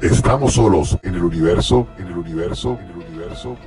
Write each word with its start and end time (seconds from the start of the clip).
¿Estamos 0.00 0.54
solos 0.54 0.98
en 1.02 1.14
el 1.14 1.22
universo? 1.22 1.86
¿En 1.98 2.06
el 2.06 2.16
universo? 2.16 2.78
¿En 2.80 2.88
el 2.88 3.06
universo? 3.06 3.58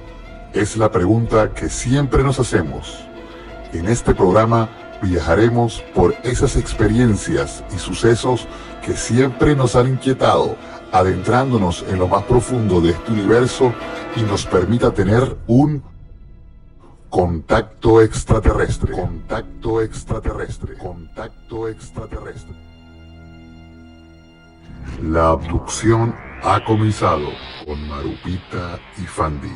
Es 0.52 0.78
la 0.78 0.92
pregunta 0.92 1.54
que 1.54 1.70
siempre 1.70 2.24
nos 2.24 2.40
hacemos. 2.40 3.06
En 3.72 3.88
este 3.88 4.16
programa 4.16 4.68
viajaremos 5.04 5.84
por 5.94 6.16
esas 6.24 6.56
experiencias 6.56 7.64
y 7.76 7.78
sucesos 7.78 8.48
que 8.84 8.98
siempre 8.98 9.56
nos 9.56 9.76
han 9.76 9.90
inquietado, 9.90 10.56
adentrándonos 10.92 11.86
en 11.88 12.00
lo 12.00 12.08
más 12.08 12.24
profundo 12.24 12.82
de 12.82 12.92
este 12.92 13.12
universo 13.12 13.72
y 14.16 14.24
nos 14.24 14.48
permita 14.48 14.92
tener 14.92 15.38
un 15.46 15.84
contacto 17.10 18.02
extraterrestre. 18.02 18.92
Contacto 18.92 19.82
extraterrestre. 19.82 20.78
Contacto 20.80 21.68
extraterrestre. 21.68 22.73
La 25.02 25.30
abducción 25.30 26.16
ha 26.44 26.64
comenzado 26.64 27.30
con 27.66 27.88
Marupita 27.88 28.80
y 28.98 29.02
Fandi. 29.02 29.52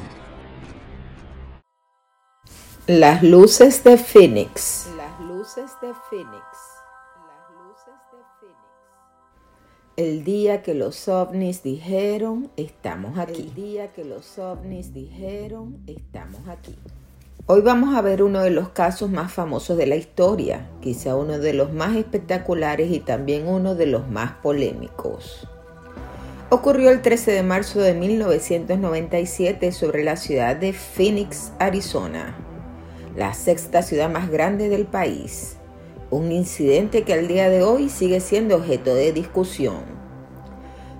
Las 2.87 3.21
luces 3.23 3.83
de 3.83 3.97
Phoenix. 3.97 4.89
Las 4.95 5.19
luces 5.19 5.71
de 5.81 5.93
Phoenix. 6.09 6.41
Las 7.27 7.51
luces 7.57 7.95
de 8.11 8.17
Phoenix. 8.39 8.59
El 9.97 10.23
día 10.23 10.63
que 10.63 10.73
los 10.73 11.07
ovnis 11.07 11.63
dijeron, 11.63 12.49
estamos 12.55 13.17
aquí. 13.17 13.41
El 13.41 13.53
día 13.53 13.93
que 13.93 14.05
los 14.05 14.39
ovnis 14.39 14.93
dijeron, 14.93 15.83
estamos 15.87 16.47
aquí. 16.47 16.77
Hoy 17.49 17.61
vamos 17.61 17.95
a 17.95 18.01
ver 18.01 18.23
uno 18.23 18.41
de 18.41 18.49
los 18.49 18.67
casos 18.67 19.09
más 19.09 19.31
famosos 19.31 19.77
de 19.77 19.87
la 19.87 19.95
historia, 19.95 20.67
quizá 20.81 21.15
uno 21.15 21.39
de 21.39 21.53
los 21.53 21.71
más 21.71 21.95
espectaculares 21.95 22.91
y 22.91 22.99
también 22.99 23.47
uno 23.47 23.73
de 23.73 23.85
los 23.85 24.09
más 24.09 24.33
polémicos. 24.43 25.47
Ocurrió 26.49 26.89
el 26.89 27.01
13 27.01 27.31
de 27.31 27.43
marzo 27.43 27.79
de 27.79 27.93
1997 27.93 29.71
sobre 29.71 30.03
la 30.03 30.17
ciudad 30.17 30.57
de 30.57 30.73
Phoenix, 30.73 31.53
Arizona, 31.57 32.35
la 33.15 33.33
sexta 33.33 33.81
ciudad 33.81 34.09
más 34.09 34.29
grande 34.29 34.67
del 34.67 34.85
país. 34.85 35.55
Un 36.09 36.33
incidente 36.33 37.03
que 37.03 37.13
al 37.13 37.29
día 37.29 37.49
de 37.49 37.63
hoy 37.63 37.87
sigue 37.87 38.19
siendo 38.19 38.57
objeto 38.57 38.93
de 38.93 39.13
discusión. 39.13 39.85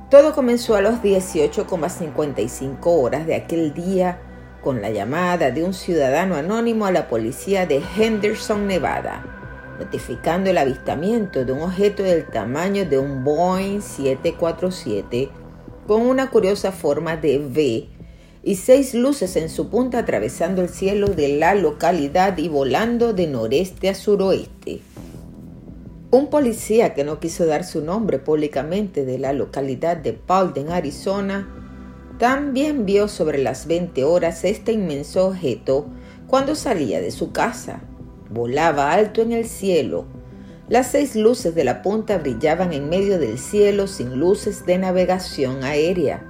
Todo 0.10 0.34
comenzó 0.34 0.78
a 0.78 0.82
las 0.82 1.04
18,55 1.04 2.78
horas 2.86 3.28
de 3.28 3.36
aquel 3.36 3.74
día 3.74 4.22
con 4.68 4.82
la 4.82 4.90
llamada 4.90 5.50
de 5.50 5.64
un 5.64 5.74
ciudadano 5.74 6.36
anónimo 6.36 6.86
a 6.86 6.92
la 6.92 7.08
policía 7.08 7.66
de 7.66 7.82
Henderson, 7.98 8.68
Nevada, 8.68 9.24
notificando 9.80 10.50
el 10.50 10.58
avistamiento 10.58 11.46
de 11.46 11.54
un 11.54 11.62
objeto 11.62 12.04
del 12.04 12.26
tamaño 12.26 12.84
de 12.84 13.00
un 13.00 13.24
Boeing 13.24 13.80
747 13.80 15.30
con 15.88 16.02
una 16.02 16.30
curiosa 16.30 16.74
forma 16.74 17.16
de 17.16 17.40
V 17.40 17.88
y 18.44 18.56
seis 18.56 18.94
luces 18.94 19.38
en 19.38 19.48
su 19.48 19.70
punta 19.70 20.00
atravesando 20.00 20.62
el 20.62 20.68
cielo 20.68 21.08
de 21.08 21.38
la 21.38 21.56
localidad 21.56 22.38
y 22.38 22.50
volando 22.50 23.14
de 23.14 23.26
noreste 23.26 23.88
a 23.88 23.96
suroeste. 23.96 24.82
Un 26.12 26.30
policía 26.30 26.94
que 26.94 27.06
no 27.06 27.22
quiso 27.22 27.46
dar 27.46 27.64
su 27.64 27.82
nombre 27.82 28.20
públicamente 28.20 29.06
de 29.06 29.18
la 29.18 29.32
localidad 29.32 29.96
de 29.96 30.12
Paulden, 30.12 30.72
Arizona, 30.72 31.67
también 32.18 32.86
vio 32.86 33.08
sobre 33.08 33.38
las 33.38 33.68
20 33.68 34.04
horas 34.04 34.44
este 34.44 34.72
inmenso 34.72 35.28
objeto 35.28 35.86
cuando 36.26 36.56
salía 36.56 37.00
de 37.00 37.12
su 37.12 37.32
casa. 37.32 37.82
Volaba 38.32 38.92
alto 38.92 39.22
en 39.22 39.32
el 39.32 39.46
cielo. 39.46 40.06
Las 40.68 40.88
seis 40.88 41.16
luces 41.16 41.54
de 41.54 41.64
la 41.64 41.82
punta 41.84 42.18
brillaban 42.18 42.74
en 42.74 42.90
medio 42.90 43.20
del 43.20 43.38
cielo 43.38 43.86
sin 43.88 44.20
luces 44.20 44.66
de 44.66 44.80
navegación 44.80 45.64
aérea. 45.64 46.26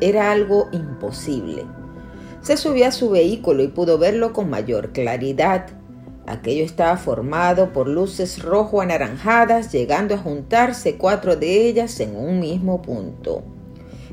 Era 0.00 0.30
algo 0.30 0.68
imposible. 0.72 1.64
Se 2.40 2.56
subió 2.56 2.86
a 2.86 2.92
su 2.92 3.10
vehículo 3.10 3.64
y 3.64 3.68
pudo 3.68 3.98
verlo 3.98 4.32
con 4.32 4.48
mayor 4.48 4.92
claridad. 4.92 5.66
Aquello 6.26 6.64
estaba 6.64 6.96
formado 6.96 7.72
por 7.72 7.88
luces 7.88 8.40
rojo 8.42 8.80
anaranjadas, 8.80 9.72
llegando 9.72 10.14
a 10.14 10.18
juntarse 10.18 10.96
cuatro 10.96 11.34
de 11.34 11.66
ellas 11.66 11.98
en 11.98 12.16
un 12.16 12.38
mismo 12.38 12.80
punto 12.80 13.42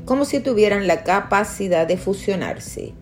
como 0.04 0.24
si 0.24 0.40
tuvieran 0.40 0.86
la 0.86 1.04
capacidad 1.04 1.86
de 1.86 1.96
fusionarse. 1.96 2.94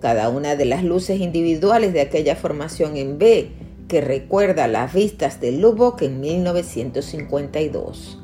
Cada 0.00 0.28
una 0.28 0.56
de 0.56 0.64
las 0.64 0.84
luces 0.84 1.20
individuales 1.20 1.92
de 1.92 2.00
aquella 2.00 2.36
formación 2.36 2.96
en 2.96 3.18
B 3.18 3.50
que 3.88 4.00
recuerda 4.00 4.68
las 4.68 4.92
vistas 4.92 5.40
de 5.40 5.52
Lubbock 5.52 6.02
en 6.02 6.20
1952. 6.20 8.18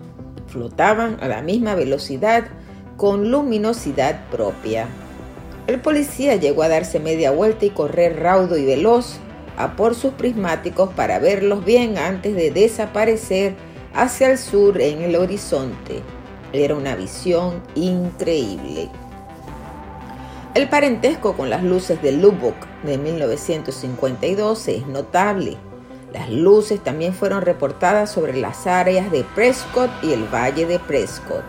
Flotaban 0.46 1.16
a 1.20 1.28
la 1.28 1.42
misma 1.42 1.74
velocidad 1.74 2.44
con 2.96 3.30
luminosidad 3.30 4.28
propia. 4.30 4.86
El 5.66 5.80
policía 5.80 6.36
llegó 6.36 6.62
a 6.62 6.68
darse 6.68 7.00
media 7.00 7.30
vuelta 7.30 7.64
y 7.64 7.70
correr 7.70 8.20
raudo 8.20 8.58
y 8.58 8.64
veloz 8.64 9.16
a 9.56 9.76
por 9.76 9.94
sus 9.94 10.12
prismáticos 10.12 10.90
para 10.92 11.18
verlos 11.18 11.64
bien 11.64 11.96
antes 11.96 12.34
de 12.34 12.50
desaparecer 12.50 13.54
hacia 13.94 14.30
el 14.30 14.38
sur 14.38 14.80
en 14.80 15.02
el 15.02 15.16
horizonte. 15.16 16.02
Era 16.54 16.76
una 16.76 16.94
visión 16.94 17.60
increíble. 17.74 18.88
El 20.54 20.68
parentesco 20.68 21.36
con 21.36 21.50
las 21.50 21.64
luces 21.64 22.00
de 22.00 22.12
Lubbock 22.12 22.54
de 22.84 22.96
1952 22.96 24.68
es 24.68 24.86
notable. 24.86 25.56
Las 26.12 26.30
luces 26.30 26.78
también 26.78 27.12
fueron 27.12 27.42
reportadas 27.42 28.12
sobre 28.12 28.36
las 28.36 28.68
áreas 28.68 29.10
de 29.10 29.24
Prescott 29.34 29.90
y 30.00 30.12
el 30.12 30.32
Valle 30.32 30.64
de 30.64 30.78
Prescott, 30.78 31.42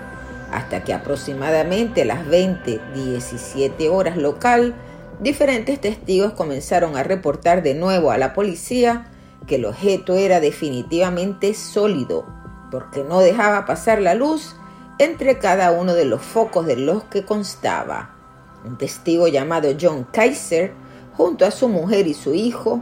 hasta 0.52 0.84
que 0.84 0.92
aproximadamente 0.92 2.02
a 2.02 2.06
las 2.06 2.26
20:17 2.26 3.90
horas 3.90 4.18
local, 4.18 4.74
diferentes 5.20 5.80
testigos 5.80 6.34
comenzaron 6.34 6.98
a 6.98 7.04
reportar 7.04 7.62
de 7.62 7.76
nuevo 7.76 8.10
a 8.10 8.18
la 8.18 8.34
policía 8.34 9.06
que 9.46 9.58
el 9.58 9.66
objeto 9.66 10.16
era 10.16 10.40
definitivamente 10.40 11.54
sólido, 11.54 12.26
porque 12.72 13.04
no 13.04 13.20
dejaba 13.20 13.68
pasar 13.68 14.02
la 14.02 14.16
luz 14.16 14.56
entre 14.98 15.40
cada 15.40 15.72
uno 15.72 15.94
de 15.94 16.06
los 16.06 16.22
focos 16.22 16.66
de 16.66 16.78
los 16.78 17.04
que 17.06 17.26
constaba. 17.26 18.16
Un 18.66 18.78
testigo 18.78 19.28
llamado 19.28 19.70
John 19.80 20.08
Kaiser, 20.12 20.74
junto 21.18 21.46
a 21.46 21.52
su 21.52 21.68
mujer 21.68 22.08
y 22.08 22.14
su 22.14 22.34
hijo, 22.34 22.82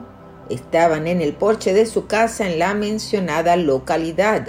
estaban 0.50 1.08
en 1.08 1.22
el 1.22 1.34
porche 1.34 1.74
de 1.74 1.86
su 1.86 2.08
casa 2.08 2.50
en 2.50 2.60
la 2.60 2.74
mencionada 2.74 3.56
localidad 3.56 4.48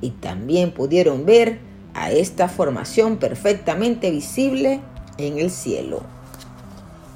y 0.00 0.10
también 0.10 0.72
pudieron 0.72 1.26
ver 1.26 1.60
a 1.94 2.10
esta 2.10 2.48
formación 2.48 3.18
perfectamente 3.18 4.10
visible 4.10 4.80
en 5.18 5.38
el 5.38 5.50
cielo. 5.50 6.02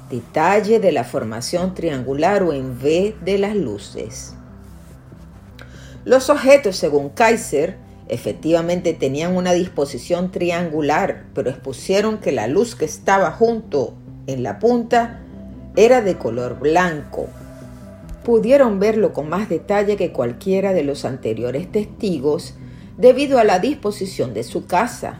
Detalle 0.09 0.79
de 0.79 0.91
la 0.91 1.03
formación 1.03 1.73
triangular 1.73 2.43
o 2.43 2.53
en 2.53 2.77
V 2.77 3.15
de 3.21 3.37
las 3.37 3.55
luces. 3.55 4.33
Los 6.05 6.29
objetos, 6.29 6.77
según 6.77 7.09
Kaiser, 7.09 7.86
Efectivamente 8.09 8.93
tenían 8.93 9.35
una 9.35 9.53
disposición 9.53 10.31
triangular, 10.31 11.25
pero 11.33 11.49
expusieron 11.49 12.19
que 12.19 12.31
la 12.31 12.47
luz 12.47 12.75
que 12.75 12.85
estaba 12.85 13.31
junto 13.31 13.95
en 14.27 14.43
la 14.43 14.59
punta 14.59 15.21
era 15.75 16.01
de 16.01 16.17
color 16.17 16.59
blanco. 16.59 17.27
Pudieron 18.23 18.79
verlo 18.79 19.13
con 19.13 19.29
más 19.29 19.49
detalle 19.49 19.97
que 19.97 20.11
cualquiera 20.11 20.73
de 20.73 20.83
los 20.83 21.05
anteriores 21.05 21.71
testigos 21.71 22.55
debido 22.97 23.39
a 23.39 23.43
la 23.43 23.59
disposición 23.59 24.33
de 24.33 24.43
su 24.43 24.65
casa. 24.65 25.19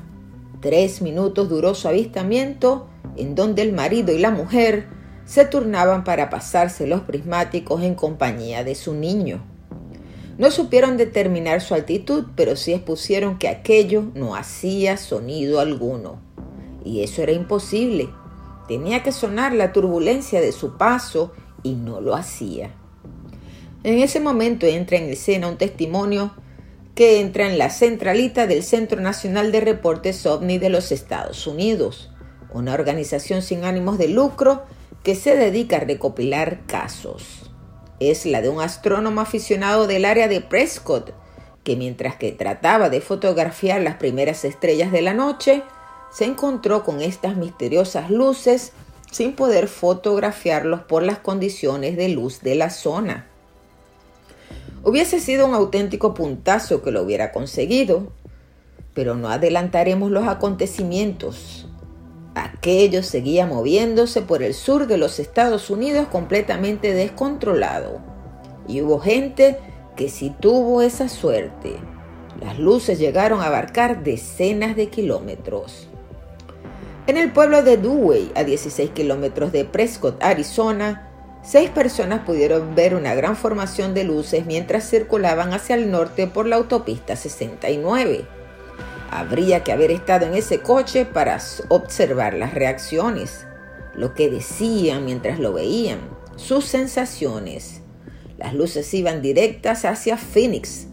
Tres 0.61 1.01
minutos 1.01 1.49
duró 1.49 1.75
su 1.75 1.87
avistamiento 1.87 2.87
en 3.17 3.35
donde 3.35 3.61
el 3.61 3.73
marido 3.73 4.13
y 4.13 4.19
la 4.19 4.31
mujer 4.31 4.87
se 5.25 5.45
turnaban 5.45 6.03
para 6.03 6.29
pasarse 6.29 6.87
los 6.87 7.01
prismáticos 7.01 7.83
en 7.83 7.95
compañía 7.95 8.63
de 8.63 8.75
su 8.75 8.93
niño. 8.93 9.56
No 10.37 10.51
supieron 10.51 10.97
determinar 10.97 11.61
su 11.61 11.73
altitud, 11.73 12.25
pero 12.35 12.55
sí 12.55 12.71
expusieron 12.71 13.39
que 13.39 13.47
aquello 13.47 14.03
no 14.13 14.35
hacía 14.35 14.97
sonido 14.97 15.59
alguno. 15.59 16.19
Y 16.85 17.01
eso 17.01 17.23
era 17.23 17.31
imposible. 17.31 18.07
Tenía 18.67 19.01
que 19.01 19.11
sonar 19.11 19.53
la 19.53 19.73
turbulencia 19.73 20.39
de 20.39 20.51
su 20.51 20.77
paso 20.77 21.31
y 21.63 21.73
no 21.73 22.01
lo 22.01 22.15
hacía. 22.15 22.69
En 23.83 23.97
ese 23.97 24.19
momento 24.19 24.67
entra 24.67 24.97
en 24.97 25.05
escena 25.05 25.47
un 25.47 25.57
testimonio 25.57 26.31
que 26.93 27.19
entra 27.19 27.47
en 27.47 27.57
la 27.57 27.71
centralita 27.71 28.45
del 28.45 28.61
Centro 28.61 29.01
Nacional 29.01 29.51
de 29.51 29.61
Reportes 29.61 30.23
OVNI 30.25 30.59
de 30.59 30.69
los 30.69 30.91
Estados 30.91 31.47
Unidos, 31.47 32.11
una 32.53 32.73
organización 32.73 33.41
sin 33.41 33.63
ánimos 33.63 33.97
de 33.97 34.09
lucro 34.09 34.63
que 35.03 35.15
se 35.15 35.35
dedica 35.35 35.77
a 35.77 35.81
recopilar 35.81 36.61
casos 36.67 37.46
es 37.99 38.25
la 38.25 38.41
de 38.41 38.49
un 38.49 38.61
astrónomo 38.61 39.21
aficionado 39.21 39.87
del 39.87 40.05
área 40.05 40.27
de 40.27 40.41
Prescott, 40.41 41.13
que 41.63 41.75
mientras 41.75 42.15
que 42.15 42.31
trataba 42.31 42.89
de 42.89 43.01
fotografiar 43.01 43.81
las 43.81 43.95
primeras 43.95 44.45
estrellas 44.45 44.91
de 44.91 45.01
la 45.01 45.13
noche, 45.13 45.63
se 46.11 46.25
encontró 46.25 46.83
con 46.83 47.01
estas 47.01 47.35
misteriosas 47.35 48.09
luces 48.09 48.71
sin 49.11 49.33
poder 49.33 49.67
fotografiarlos 49.67 50.81
por 50.81 51.03
las 51.03 51.19
condiciones 51.19 51.97
de 51.97 52.09
luz 52.09 52.41
de 52.41 52.55
la 52.55 52.69
zona. 52.69 53.27
Hubiese 54.83 55.19
sido 55.19 55.47
un 55.47 55.53
auténtico 55.53 56.13
puntazo 56.13 56.81
que 56.81 56.91
lo 56.91 57.01
hubiera 57.01 57.31
conseguido, 57.31 58.11
pero 58.93 59.15
no 59.15 59.29
adelantaremos 59.29 60.11
los 60.11 60.27
acontecimientos. 60.27 61.66
Aquello 62.45 63.03
seguía 63.03 63.45
moviéndose 63.45 64.21
por 64.21 64.43
el 64.43 64.53
sur 64.53 64.87
de 64.87 64.97
los 64.97 65.19
Estados 65.19 65.69
Unidos 65.69 66.07
completamente 66.07 66.93
descontrolado. 66.93 67.99
Y 68.67 68.81
hubo 68.81 68.99
gente 68.99 69.57
que 69.95 70.09
sí 70.09 70.33
tuvo 70.39 70.81
esa 70.81 71.09
suerte. 71.09 71.75
Las 72.39 72.59
luces 72.59 72.99
llegaron 72.99 73.41
a 73.41 73.47
abarcar 73.47 74.03
decenas 74.03 74.75
de 74.75 74.89
kilómetros. 74.89 75.87
En 77.07 77.17
el 77.17 77.31
pueblo 77.31 77.63
de 77.63 77.77
Dewey, 77.77 78.31
a 78.35 78.43
16 78.43 78.91
kilómetros 78.91 79.51
de 79.51 79.65
Prescott, 79.65 80.21
Arizona, 80.21 81.09
seis 81.41 81.69
personas 81.69 82.25
pudieron 82.25 82.75
ver 82.75 82.93
una 82.95 83.15
gran 83.15 83.35
formación 83.35 83.93
de 83.93 84.03
luces 84.03 84.45
mientras 84.45 84.89
circulaban 84.89 85.53
hacia 85.53 85.75
el 85.75 85.89
norte 85.89 86.27
por 86.27 86.45
la 86.45 86.57
autopista 86.57 87.15
69. 87.15 88.27
Habría 89.09 89.63
que 89.63 89.71
haber 89.71 89.91
estado 89.91 90.25
en 90.25 90.33
ese 90.33 90.59
coche 90.59 91.05
para 91.05 91.39
observar 91.69 92.33
las 92.33 92.53
reacciones, 92.53 93.45
lo 93.95 94.13
que 94.13 94.29
decían 94.29 95.05
mientras 95.05 95.39
lo 95.39 95.53
veían, 95.53 95.99
sus 96.35 96.65
sensaciones. 96.65 97.81
Las 98.37 98.53
luces 98.53 98.93
iban 98.93 99.21
directas 99.21 99.85
hacia 99.85 100.17
Phoenix, 100.17 100.87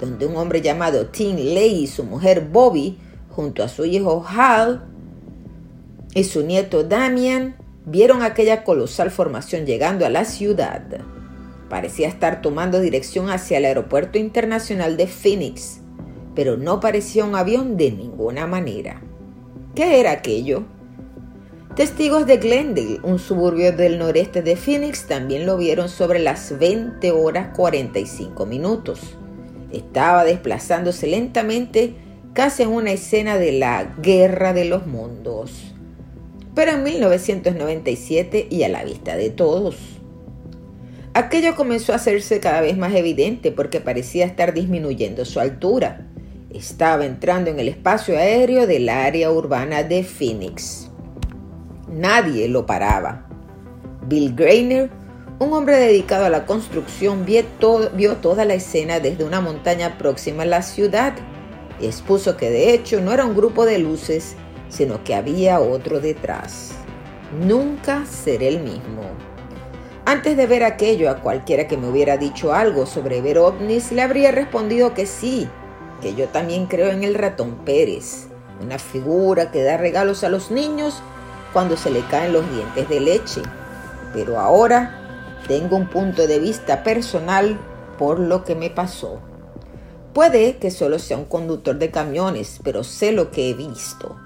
donde 0.00 0.26
un 0.26 0.36
hombre 0.36 0.60
llamado 0.60 1.06
Tim 1.06 1.36
Lay 1.36 1.84
y 1.84 1.86
su 1.86 2.04
mujer 2.04 2.48
Bobby, 2.50 2.98
junto 3.30 3.62
a 3.62 3.68
su 3.68 3.84
hijo 3.84 4.24
Hal 4.28 4.84
y 6.14 6.24
su 6.24 6.42
nieto 6.42 6.82
Damian, 6.82 7.56
vieron 7.86 8.22
aquella 8.22 8.64
colosal 8.64 9.10
formación 9.10 9.64
llegando 9.64 10.04
a 10.04 10.10
la 10.10 10.24
ciudad. 10.24 10.82
Parecía 11.68 12.08
estar 12.08 12.42
tomando 12.42 12.80
dirección 12.80 13.30
hacia 13.30 13.58
el 13.58 13.64
aeropuerto 13.64 14.18
internacional 14.18 14.96
de 14.96 15.06
Phoenix 15.06 15.80
pero 16.34 16.56
no 16.56 16.80
parecía 16.80 17.24
un 17.24 17.34
avión 17.34 17.76
de 17.76 17.90
ninguna 17.90 18.46
manera. 18.46 19.02
¿Qué 19.74 20.00
era 20.00 20.12
aquello? 20.12 20.64
Testigos 21.76 22.26
de 22.26 22.38
Glendale, 22.38 22.98
un 23.04 23.18
suburbio 23.18 23.72
del 23.72 23.98
noreste 23.98 24.42
de 24.42 24.56
Phoenix, 24.56 25.06
también 25.06 25.46
lo 25.46 25.56
vieron 25.56 25.88
sobre 25.88 26.18
las 26.18 26.58
20 26.58 27.12
horas 27.12 27.56
45 27.56 28.44
minutos. 28.44 29.00
Estaba 29.72 30.24
desplazándose 30.24 31.06
lentamente 31.06 31.94
casi 32.32 32.64
en 32.64 32.70
una 32.70 32.90
escena 32.90 33.38
de 33.38 33.52
la 33.52 33.94
Guerra 34.02 34.52
de 34.52 34.64
los 34.64 34.86
Mundos. 34.86 35.72
Pero 36.54 36.72
en 36.72 36.82
1997 36.82 38.48
y 38.50 38.64
a 38.64 38.68
la 38.68 38.82
vista 38.82 39.16
de 39.16 39.30
todos. 39.30 39.76
Aquello 41.14 41.54
comenzó 41.54 41.92
a 41.92 41.96
hacerse 41.96 42.40
cada 42.40 42.60
vez 42.60 42.76
más 42.76 42.94
evidente 42.94 43.52
porque 43.52 43.80
parecía 43.80 44.26
estar 44.26 44.54
disminuyendo 44.54 45.24
su 45.24 45.40
altura 45.40 46.09
estaba 46.52 47.04
entrando 47.06 47.50
en 47.50 47.60
el 47.60 47.68
espacio 47.68 48.16
aéreo 48.18 48.66
del 48.66 48.88
área 48.88 49.30
urbana 49.30 49.82
de 49.82 50.02
Phoenix. 50.02 50.90
Nadie 51.88 52.48
lo 52.48 52.66
paraba. 52.66 53.26
Bill 54.06 54.34
Grainer, 54.34 54.90
un 55.38 55.52
hombre 55.52 55.76
dedicado 55.76 56.24
a 56.24 56.30
la 56.30 56.46
construcción, 56.46 57.24
vio, 57.24 58.16
toda 58.16 58.44
la 58.44 58.54
escena 58.54 59.00
desde 59.00 59.24
una 59.24 59.40
montaña 59.40 59.96
próxima 59.98 60.42
a 60.42 60.46
la 60.46 60.62
ciudad 60.62 61.14
y 61.80 61.86
expuso 61.86 62.36
que 62.36 62.50
de 62.50 62.74
hecho 62.74 63.00
no 63.00 63.12
era 63.12 63.24
un 63.24 63.36
grupo 63.36 63.64
de 63.64 63.78
luces, 63.78 64.34
sino 64.68 65.02
que 65.04 65.14
había 65.14 65.60
otro 65.60 66.00
detrás. 66.00 66.72
Nunca 67.46 68.04
seré 68.06 68.48
el 68.48 68.60
mismo. 68.60 69.02
Antes 70.04 70.36
de 70.36 70.46
ver 70.46 70.64
aquello, 70.64 71.08
a 71.10 71.20
cualquiera 71.20 71.68
que 71.68 71.76
me 71.76 71.88
hubiera 71.88 72.16
dicho 72.16 72.52
algo 72.52 72.86
sobre 72.86 73.20
ver 73.22 73.38
ovnis, 73.38 73.92
le 73.92 74.02
habría 74.02 74.32
respondido 74.32 74.92
que 74.92 75.06
sí, 75.06 75.48
que 76.00 76.14
yo 76.14 76.28
también 76.28 76.66
creo 76.66 76.90
en 76.90 77.04
el 77.04 77.14
ratón 77.14 77.56
Pérez, 77.64 78.28
una 78.62 78.78
figura 78.78 79.50
que 79.50 79.62
da 79.62 79.76
regalos 79.76 80.24
a 80.24 80.28
los 80.28 80.50
niños 80.50 81.02
cuando 81.52 81.76
se 81.76 81.90
le 81.90 82.00
caen 82.06 82.32
los 82.32 82.48
dientes 82.50 82.88
de 82.88 83.00
leche. 83.00 83.42
Pero 84.12 84.38
ahora 84.38 85.38
tengo 85.48 85.76
un 85.76 85.88
punto 85.88 86.26
de 86.26 86.38
vista 86.38 86.82
personal 86.82 87.58
por 87.98 88.18
lo 88.18 88.44
que 88.44 88.54
me 88.54 88.70
pasó. 88.70 89.20
Puede 90.12 90.56
que 90.56 90.70
solo 90.70 90.98
sea 90.98 91.16
un 91.16 91.24
conductor 91.24 91.76
de 91.76 91.90
camiones, 91.90 92.60
pero 92.64 92.82
sé 92.82 93.12
lo 93.12 93.30
que 93.30 93.50
he 93.50 93.54
visto. 93.54 94.16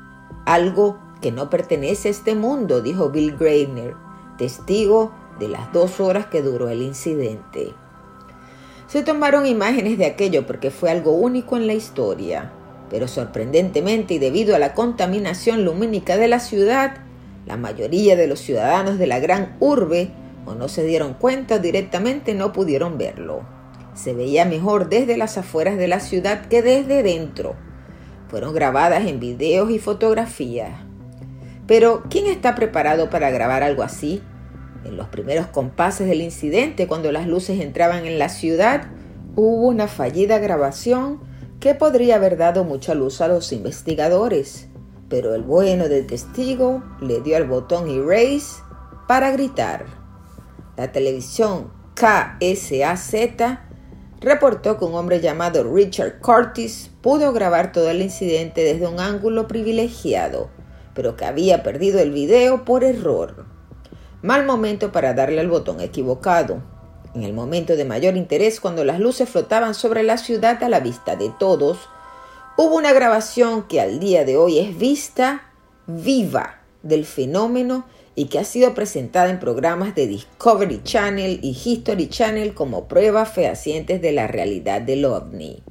Algo 0.46 0.98
que 1.20 1.32
no 1.32 1.50
pertenece 1.50 2.08
a 2.08 2.10
este 2.10 2.34
mundo, 2.34 2.80
dijo 2.80 3.10
Bill 3.10 3.36
Greiner, 3.36 3.94
testigo 4.38 5.12
de 5.38 5.48
las 5.48 5.72
dos 5.72 6.00
horas 6.00 6.26
que 6.26 6.42
duró 6.42 6.68
el 6.68 6.82
incidente. 6.82 7.74
Se 8.94 9.02
tomaron 9.02 9.44
imágenes 9.44 9.98
de 9.98 10.06
aquello 10.06 10.46
porque 10.46 10.70
fue 10.70 10.88
algo 10.88 11.14
único 11.14 11.56
en 11.56 11.66
la 11.66 11.72
historia, 11.72 12.52
pero 12.88 13.08
sorprendentemente 13.08 14.14
y 14.14 14.18
debido 14.20 14.54
a 14.54 14.60
la 14.60 14.72
contaminación 14.72 15.64
lumínica 15.64 16.16
de 16.16 16.28
la 16.28 16.38
ciudad, 16.38 16.98
la 17.44 17.56
mayoría 17.56 18.14
de 18.14 18.28
los 18.28 18.38
ciudadanos 18.38 18.96
de 18.96 19.08
la 19.08 19.18
gran 19.18 19.56
urbe 19.58 20.12
o 20.46 20.54
no 20.54 20.68
se 20.68 20.84
dieron 20.84 21.14
cuenta 21.14 21.56
o 21.56 21.58
directamente 21.58 22.34
no 22.34 22.52
pudieron 22.52 22.96
verlo. 22.96 23.42
Se 23.94 24.14
veía 24.14 24.44
mejor 24.44 24.88
desde 24.88 25.16
las 25.16 25.38
afueras 25.38 25.76
de 25.76 25.88
la 25.88 25.98
ciudad 25.98 26.46
que 26.46 26.62
desde 26.62 27.02
dentro. 27.02 27.56
Fueron 28.28 28.54
grabadas 28.54 29.08
en 29.08 29.18
videos 29.18 29.72
y 29.72 29.80
fotografías. 29.80 30.70
Pero, 31.66 32.04
¿quién 32.08 32.26
está 32.26 32.54
preparado 32.54 33.10
para 33.10 33.32
grabar 33.32 33.64
algo 33.64 33.82
así? 33.82 34.22
En 34.84 34.96
los 34.96 35.08
primeros 35.08 35.46
compases 35.46 36.06
del 36.06 36.20
incidente, 36.20 36.86
cuando 36.86 37.10
las 37.10 37.26
luces 37.26 37.60
entraban 37.60 38.04
en 38.06 38.18
la 38.18 38.28
ciudad, 38.28 38.86
hubo 39.34 39.68
una 39.68 39.88
fallida 39.88 40.38
grabación 40.38 41.20
que 41.58 41.74
podría 41.74 42.16
haber 42.16 42.36
dado 42.36 42.64
mucha 42.64 42.94
luz 42.94 43.20
a 43.20 43.28
los 43.28 43.52
investigadores, 43.52 44.68
pero 45.08 45.34
el 45.34 45.42
bueno 45.42 45.88
del 45.88 46.06
testigo 46.06 46.82
le 47.00 47.20
dio 47.22 47.36
al 47.36 47.44
botón 47.44 47.88
erase 47.88 48.62
para 49.08 49.30
gritar. 49.30 49.86
La 50.76 50.92
televisión 50.92 51.72
KSAZ 51.94 53.04
reportó 54.20 54.78
que 54.78 54.84
un 54.84 54.94
hombre 54.94 55.20
llamado 55.20 55.64
Richard 55.64 56.20
Curtis 56.20 56.90
pudo 57.00 57.32
grabar 57.32 57.72
todo 57.72 57.90
el 57.90 58.02
incidente 58.02 58.62
desde 58.62 58.86
un 58.86 59.00
ángulo 59.00 59.46
privilegiado, 59.46 60.50
pero 60.94 61.16
que 61.16 61.24
había 61.24 61.62
perdido 61.62 62.00
el 62.00 62.10
video 62.10 62.64
por 62.64 62.84
error. 62.84 63.53
Mal 64.24 64.46
momento 64.46 64.90
para 64.90 65.12
darle 65.12 65.38
al 65.38 65.50
botón 65.50 65.82
equivocado. 65.82 66.62
En 67.14 67.24
el 67.24 67.34
momento 67.34 67.76
de 67.76 67.84
mayor 67.84 68.16
interés, 68.16 68.58
cuando 68.58 68.82
las 68.82 68.98
luces 68.98 69.28
flotaban 69.28 69.74
sobre 69.74 70.02
la 70.02 70.16
ciudad 70.16 70.62
a 70.62 70.70
la 70.70 70.80
vista 70.80 71.14
de 71.14 71.30
todos, 71.38 71.76
hubo 72.56 72.74
una 72.74 72.94
grabación 72.94 73.64
que 73.68 73.82
al 73.82 74.00
día 74.00 74.24
de 74.24 74.38
hoy 74.38 74.60
es 74.60 74.78
vista 74.78 75.52
viva 75.86 76.62
del 76.82 77.04
fenómeno 77.04 77.84
y 78.14 78.28
que 78.28 78.38
ha 78.38 78.44
sido 78.44 78.72
presentada 78.72 79.28
en 79.28 79.40
programas 79.40 79.94
de 79.94 80.06
Discovery 80.06 80.82
Channel 80.82 81.40
y 81.42 81.50
History 81.50 82.08
Channel 82.08 82.54
como 82.54 82.88
pruebas 82.88 83.30
fehacientes 83.30 84.00
de 84.00 84.12
la 84.12 84.26
realidad 84.26 84.80
del 84.80 85.04
ovni. 85.04 85.62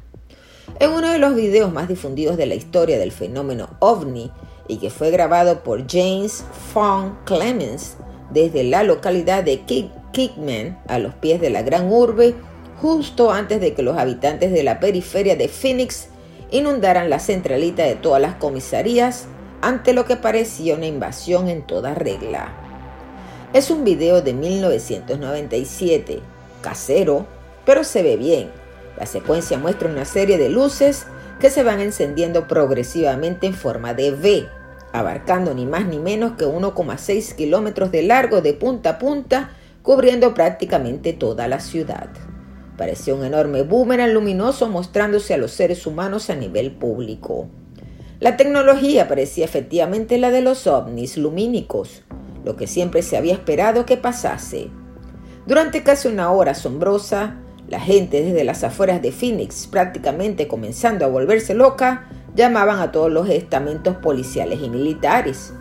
En 0.80 0.92
uno 0.92 1.12
de 1.12 1.18
los 1.18 1.34
videos 1.34 1.74
más 1.74 1.88
difundidos 1.88 2.38
de 2.38 2.46
la 2.46 2.54
historia 2.54 3.00
del 3.00 3.12
fenómeno 3.12 3.72
ovni 3.80 4.32
y 4.68 4.78
que 4.78 4.92
fue 4.92 5.10
grabado 5.10 5.64
por 5.64 5.92
James 5.92 6.46
Fong 6.72 7.14
Clemens, 7.26 7.98
desde 8.34 8.64
la 8.64 8.84
localidad 8.84 9.44
de 9.44 9.62
Kickman 10.12 10.80
a 10.88 11.00
los 11.00 11.14
pies 11.14 11.40
de 11.40 11.50
la 11.50 11.62
gran 11.62 11.92
urbe, 11.92 12.36
justo 12.82 13.32
antes 13.32 13.62
de 13.62 13.74
que 13.74 13.84
los 13.84 13.98
habitantes 13.98 14.52
de 14.52 14.64
la 14.64 14.80
periferia 14.80 15.36
de 15.36 15.48
Phoenix 15.48 16.08
inundaran 16.52 17.10
la 17.10 17.20
centralita 17.20 17.84
de 17.84 17.96
todas 17.96 18.22
las 18.22 18.36
comisarías 18.36 19.26
ante 19.62 19.94
lo 19.94 20.06
que 20.06 20.16
parecía 20.18 20.76
una 20.76 20.88
invasión 20.88 21.48
en 21.48 21.62
toda 21.62 21.94
regla. 21.94 22.52
Es 23.54 23.70
un 23.70 23.84
video 23.84 24.22
de 24.22 24.34
1997, 24.34 26.20
casero, 26.62 27.26
pero 27.66 27.84
se 27.84 28.04
ve 28.04 28.18
bien. 28.18 28.50
La 28.98 29.06
secuencia 29.06 29.58
muestra 29.58 29.90
una 29.90 30.06
serie 30.06 30.38
de 30.38 30.50
luces 30.50 31.06
que 31.40 31.50
se 31.50 31.64
van 31.64 31.80
encendiendo 31.80 32.48
progresivamente 32.48 33.48
en 33.48 33.54
forma 33.54 33.94
de 33.94 34.12
V 34.12 34.63
abarcando 34.94 35.54
ni 35.54 35.66
más 35.66 35.86
ni 35.86 36.00
menos 36.00 36.34
que 36.34 36.46
1,6 36.46 37.36
kilómetros 37.36 37.92
de 37.92 38.04
largo 38.04 38.42
de 38.42 38.54
punta 38.54 38.92
a 38.92 39.00
punta, 39.00 39.52
cubriendo 39.82 40.34
prácticamente 40.34 41.12
toda 41.12 41.50
la 41.50 41.60
ciudad. 41.60 42.10
Parecía 42.78 43.16
un 43.16 43.26
enorme 43.26 43.64
boomerang 43.64 44.14
luminoso 44.14 44.70
mostrándose 44.70 45.34
a 45.34 45.38
los 45.38 45.52
seres 45.52 45.86
humanos 45.86 46.30
a 46.30 46.36
nivel 46.36 46.72
público. 46.72 47.48
La 48.20 48.38
tecnología 48.38 49.08
parecía 49.08 49.46
efectivamente 49.46 50.18
la 50.18 50.32
de 50.32 50.42
los 50.42 50.68
ovnis 50.68 51.18
lumínicos, 51.18 52.04
lo 52.46 52.56
que 52.56 52.68
siempre 52.68 53.02
se 53.02 53.18
había 53.18 53.34
esperado 53.34 53.86
que 53.86 53.98
pasase. 53.98 54.70
Durante 55.46 55.84
casi 55.84 56.08
una 56.08 56.32
hora 56.32 56.52
asombrosa, 56.52 57.38
la 57.68 57.80
gente 57.80 58.24
desde 58.24 58.44
las 58.44 58.64
afueras 58.64 59.02
de 59.02 59.12
Phoenix, 59.12 59.68
prácticamente 59.68 60.48
comenzando 60.48 61.04
a 61.04 61.10
volverse 61.10 61.54
loca, 61.54 62.08
llamaban 62.36 62.80
a 62.80 62.92
todos 62.92 63.12
los 63.12 63.30
estamentos 63.30 63.96
policiales 63.98 64.60
y 64.62 64.70
militares. 64.70 65.54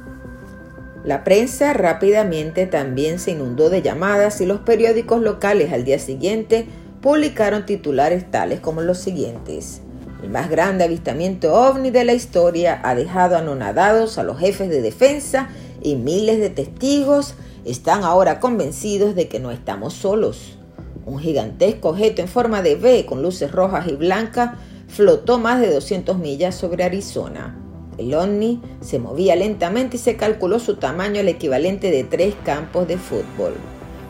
La 1.04 1.24
prensa 1.24 1.72
rápidamente 1.72 2.66
también 2.66 3.18
se 3.18 3.32
inundó 3.32 3.70
de 3.70 3.82
llamadas 3.82 4.40
y 4.40 4.46
los 4.46 4.60
periódicos 4.60 5.20
locales 5.20 5.72
al 5.72 5.84
día 5.84 5.98
siguiente 5.98 6.66
publicaron 7.00 7.66
titulares 7.66 8.30
tales 8.30 8.60
como 8.60 8.82
los 8.82 8.98
siguientes. 8.98 9.80
El 10.22 10.30
más 10.30 10.48
grande 10.48 10.84
avistamiento 10.84 11.52
ovni 11.52 11.90
de 11.90 12.04
la 12.04 12.12
historia 12.12 12.80
ha 12.84 12.94
dejado 12.94 13.36
anonadados 13.36 14.18
a 14.18 14.22
los 14.22 14.38
jefes 14.38 14.68
de 14.68 14.80
defensa 14.80 15.48
y 15.82 15.96
miles 15.96 16.38
de 16.38 16.50
testigos 16.50 17.34
están 17.64 18.04
ahora 18.04 18.38
convencidos 18.38 19.16
de 19.16 19.26
que 19.26 19.40
no 19.40 19.50
estamos 19.50 19.94
solos. 19.94 20.56
Un 21.04 21.18
gigantesco 21.18 21.90
objeto 21.90 22.22
en 22.22 22.28
forma 22.28 22.62
de 22.62 22.76
V 22.76 23.06
con 23.06 23.22
luces 23.22 23.50
rojas 23.50 23.88
y 23.88 23.96
blancas 23.96 24.52
flotó 24.92 25.38
más 25.38 25.58
de 25.58 25.72
200 25.72 26.18
millas 26.18 26.54
sobre 26.54 26.84
Arizona. 26.84 27.58
El 27.96 28.12
ovni 28.12 28.60
se 28.82 28.98
movía 28.98 29.34
lentamente 29.36 29.96
y 29.96 29.98
se 29.98 30.16
calculó 30.16 30.58
su 30.58 30.76
tamaño 30.76 31.20
el 31.20 31.28
equivalente 31.28 31.90
de 31.90 32.04
tres 32.04 32.34
campos 32.44 32.86
de 32.86 32.98
fútbol. 32.98 33.54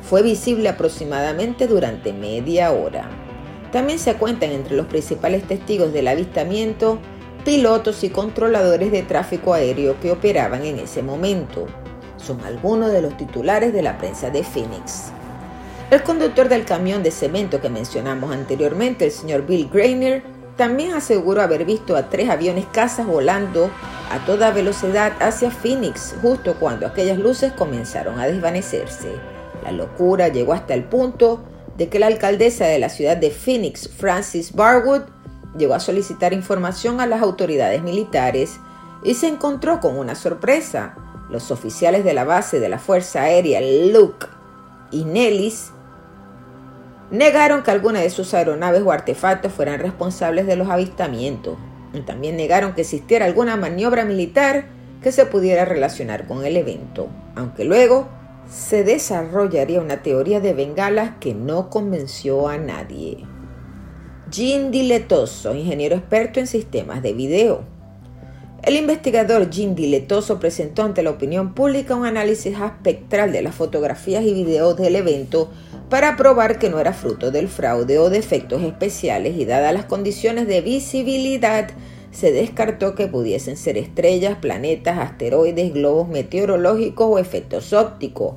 Fue 0.03 0.23
visible 0.23 0.69
aproximadamente 0.69 1.69
durante 1.69 2.13
media 2.13 2.73
hora. 2.73 3.09
También 3.71 4.01
se 4.01 4.15
cuentan 4.15 4.51
entre 4.51 4.75
los 4.75 4.87
principales 4.87 5.47
testigos 5.47 5.93
del 5.93 6.09
avistamiento 6.09 6.99
pilotos 7.45 8.03
y 8.03 8.11
controladores 8.11 8.91
de 8.91 9.03
tráfico 9.03 9.55
aéreo 9.55 9.99
que 10.01 10.11
operaban 10.11 10.65
en 10.65 10.81
ese 10.81 11.03
momento. 11.03 11.67
Son 12.17 12.41
algunos 12.41 12.91
de 12.91 13.03
los 13.03 13.17
titulares 13.17 13.73
de 13.73 13.83
la 13.83 13.99
prensa 13.99 14.31
de 14.31 14.43
Phoenix. 14.43 15.13
El 15.93 16.03
conductor 16.03 16.49
del 16.49 16.65
camión 16.65 17.03
de 17.03 17.11
cemento 17.11 17.61
que 17.61 17.69
mencionamos 17.69 18.33
anteriormente, 18.33 19.05
el 19.05 19.11
señor 19.11 19.47
Bill 19.47 19.69
Grainer, 19.73 20.32
también 20.57 20.95
aseguró 20.95 21.43
haber 21.43 21.65
visto 21.65 21.97
a 21.97 22.09
tres 22.09 22.29
aviones 22.29 22.67
cazas 22.73 23.07
volando 23.07 23.71
a 24.11 24.25
toda 24.27 24.51
velocidad 24.51 25.13
hacia 25.21 25.51
Phoenix 25.51 26.15
justo 26.21 26.57
cuando 26.61 26.87
aquellas 26.87 27.19
luces 27.19 27.53
comenzaron 27.53 28.19
a 28.19 28.27
desvanecerse. 28.27 29.13
La 29.65 29.73
locura 29.73 30.29
llegó 30.29 30.53
hasta 30.53 30.75
el 30.75 30.85
punto 30.85 31.43
de 31.77 31.89
que 31.89 31.99
la 31.99 32.09
alcaldesa 32.09 32.67
de 32.67 32.79
la 32.79 32.91
ciudad 32.91 33.17
de 33.17 33.31
Phoenix, 33.31 33.89
Francis 33.89 34.55
Barwood, 34.55 35.03
llegó 35.57 35.75
a 35.75 35.81
solicitar 35.81 36.33
información 36.33 37.01
a 37.01 37.07
las 37.07 37.23
autoridades 37.23 37.83
militares 37.83 38.59
y 39.03 39.15
se 39.15 39.29
encontró 39.29 39.81
con 39.81 39.97
una 39.97 40.15
sorpresa. 40.15 40.97
Los 41.31 41.51
oficiales 41.51 42.05
de 42.05 42.13
la 42.13 42.25
base 42.25 42.61
de 42.61 42.69
la 42.69 42.79
Fuerza 42.79 43.23
Aérea 43.23 43.61
Luke 43.91 44.27
y 44.91 45.05
Nellis 45.05 45.73
negaron 47.13 47.63
que 47.63 47.71
alguna 47.71 48.01
de 48.01 48.11
sus 48.11 48.35
aeronaves 48.35 48.83
o 48.83 48.91
artefactos 48.91 49.53
fueran 49.53 49.79
responsables 49.79 50.47
de 50.47 50.57
los 50.57 50.69
avistamientos. 50.69 51.57
Y 51.93 52.01
también 52.01 52.37
negaron 52.37 52.73
que 52.73 52.81
existiera 52.81 53.27
alguna 53.27 53.57
maniobra 53.57 54.05
militar 54.05 54.65
que 55.03 55.13
se 55.13 55.27
pudiera 55.27 55.67
relacionar 55.67 56.27
con 56.27 56.45
el 56.45 56.57
evento, 56.57 57.09
aunque 57.37 57.65
luego 57.65 58.09
se 58.51 58.83
desarrollaría 58.83 59.81
una 59.81 60.03
teoría 60.03 60.41
de 60.41 60.55
bengalas 60.55 61.13
que 61.21 61.35
no 61.35 61.69
convenció 61.69 62.49
a 62.49 62.57
nadie. 62.57 63.19
Jean 64.31 64.71
Diletoso, 64.71 65.55
ingeniero 65.55 65.97
experto 65.97 66.41
en 66.41 66.47
sistemas 66.47 67.03
de 67.03 67.13
video. 67.13 67.65
El 68.63 68.77
investigador 68.77 69.51
Jean 69.51 69.75
Diletoso 69.75 70.39
presentó 70.39 70.85
ante 70.85 71.03
la 71.03 71.11
opinión 71.11 71.53
pública 71.53 71.97
un 71.97 72.07
análisis 72.07 72.57
espectral 72.57 73.33
de 73.33 73.43
las 73.43 73.55
fotografías 73.55 74.25
y 74.25 74.33
videos 74.33 74.77
del 74.77 74.97
evento 74.97 75.51
para 75.93 76.17
probar 76.17 76.59
que 76.59 76.71
no 76.71 76.81
era 76.81 76.95
fruto 76.95 77.31
del 77.31 77.49
fraude 77.49 77.99
o 77.99 78.09
de 78.09 78.17
efectos 78.17 78.63
especiales 78.63 79.37
y 79.37 79.45
dadas 79.45 79.75
las 79.75 79.85
condiciones 79.85 80.49
de 80.49 80.63
visibilidad, 80.63 81.69
se 82.11 82.33
descartó 82.33 82.95
que 82.95 83.09
pudiesen 83.09 83.59
ser 83.59 83.77
estrellas, 83.77 84.39
planetas, 84.41 84.97
asteroides, 84.97 85.75
globos 85.75 86.09
meteorológicos 86.09 87.09
o 87.11 87.19
efectos 87.19 87.75
ópticos. 87.75 88.37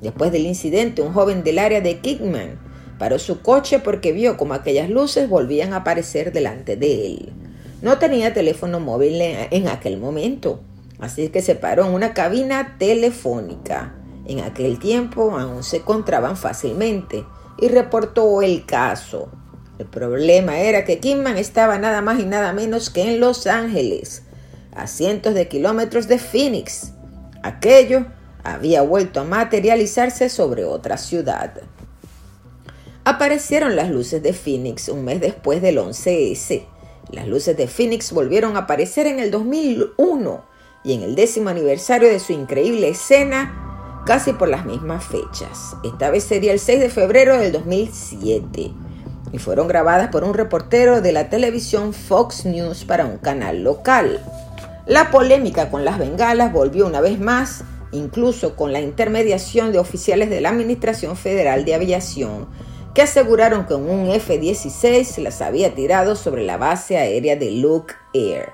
Después 0.00 0.30
del 0.30 0.46
incidente, 0.46 1.02
un 1.02 1.12
joven 1.12 1.42
del 1.42 1.58
área 1.58 1.80
de 1.80 1.98
Kickman 1.98 2.60
paró 3.00 3.18
su 3.18 3.42
coche 3.42 3.80
porque 3.80 4.12
vio 4.12 4.36
como 4.36 4.54
aquellas 4.54 4.88
luces 4.88 5.28
volvían 5.28 5.72
a 5.72 5.78
aparecer 5.78 6.32
delante 6.32 6.76
de 6.76 7.06
él. 7.06 7.32
No 7.82 7.98
tenía 7.98 8.32
teléfono 8.32 8.78
móvil 8.78 9.20
en 9.20 9.66
aquel 9.66 9.98
momento, 9.98 10.60
así 11.00 11.30
que 11.30 11.42
se 11.42 11.56
paró 11.56 11.84
en 11.84 11.94
una 11.94 12.14
cabina 12.14 12.76
telefónica. 12.78 13.96
En 14.26 14.40
aquel 14.40 14.78
tiempo 14.78 15.36
aún 15.38 15.62
se 15.62 15.78
encontraban 15.78 16.36
fácilmente 16.36 17.24
y 17.58 17.68
reportó 17.68 18.42
el 18.42 18.64
caso. 18.64 19.30
El 19.78 19.86
problema 19.86 20.60
era 20.60 20.84
que 20.84 21.00
Kingman 21.00 21.38
estaba 21.38 21.78
nada 21.78 22.02
más 22.02 22.20
y 22.20 22.24
nada 22.24 22.52
menos 22.52 22.90
que 22.90 23.02
en 23.02 23.20
Los 23.20 23.46
Ángeles, 23.46 24.22
a 24.74 24.86
cientos 24.86 25.34
de 25.34 25.48
kilómetros 25.48 26.08
de 26.08 26.18
Phoenix. 26.18 26.92
Aquello 27.42 28.06
había 28.44 28.82
vuelto 28.82 29.20
a 29.20 29.24
materializarse 29.24 30.28
sobre 30.28 30.64
otra 30.64 30.98
ciudad. 30.98 31.54
Aparecieron 33.04 33.74
las 33.74 33.90
luces 33.90 34.22
de 34.22 34.32
Phoenix 34.32 34.88
un 34.88 35.04
mes 35.04 35.20
después 35.20 35.60
del 35.60 35.78
11S. 35.78 36.64
Las 37.10 37.26
luces 37.26 37.56
de 37.56 37.66
Phoenix 37.66 38.12
volvieron 38.12 38.56
a 38.56 38.60
aparecer 38.60 39.06
en 39.08 39.18
el 39.18 39.32
2001 39.32 40.44
y 40.84 40.94
en 40.94 41.02
el 41.02 41.14
décimo 41.14 41.50
aniversario 41.50 42.08
de 42.08 42.20
su 42.20 42.32
increíble 42.32 42.88
escena, 42.88 43.71
casi 44.06 44.32
por 44.32 44.48
las 44.48 44.64
mismas 44.64 45.04
fechas. 45.04 45.76
Esta 45.84 46.10
vez 46.10 46.24
sería 46.24 46.52
el 46.52 46.58
6 46.58 46.80
de 46.80 46.90
febrero 46.90 47.38
del 47.38 47.52
2007 47.52 48.72
y 49.32 49.38
fueron 49.38 49.66
grabadas 49.66 50.08
por 50.08 50.24
un 50.24 50.34
reportero 50.34 51.00
de 51.00 51.12
la 51.12 51.30
televisión 51.30 51.94
Fox 51.94 52.44
News 52.44 52.84
para 52.84 53.06
un 53.06 53.18
canal 53.18 53.62
local. 53.62 54.20
La 54.86 55.10
polémica 55.10 55.70
con 55.70 55.84
las 55.84 55.98
bengalas 55.98 56.52
volvió 56.52 56.86
una 56.86 57.00
vez 57.00 57.18
más, 57.18 57.64
incluso 57.92 58.56
con 58.56 58.72
la 58.72 58.80
intermediación 58.80 59.72
de 59.72 59.78
oficiales 59.78 60.28
de 60.28 60.40
la 60.40 60.50
Administración 60.50 61.16
Federal 61.16 61.64
de 61.64 61.74
Aviación, 61.74 62.48
que 62.94 63.02
aseguraron 63.02 63.66
que 63.66 63.74
un 63.74 64.10
F-16 64.10 65.18
las 65.22 65.40
había 65.40 65.74
tirado 65.74 66.14
sobre 66.14 66.44
la 66.44 66.58
base 66.58 66.98
aérea 66.98 67.36
de 67.36 67.52
Luke 67.52 67.94
Air. 68.12 68.50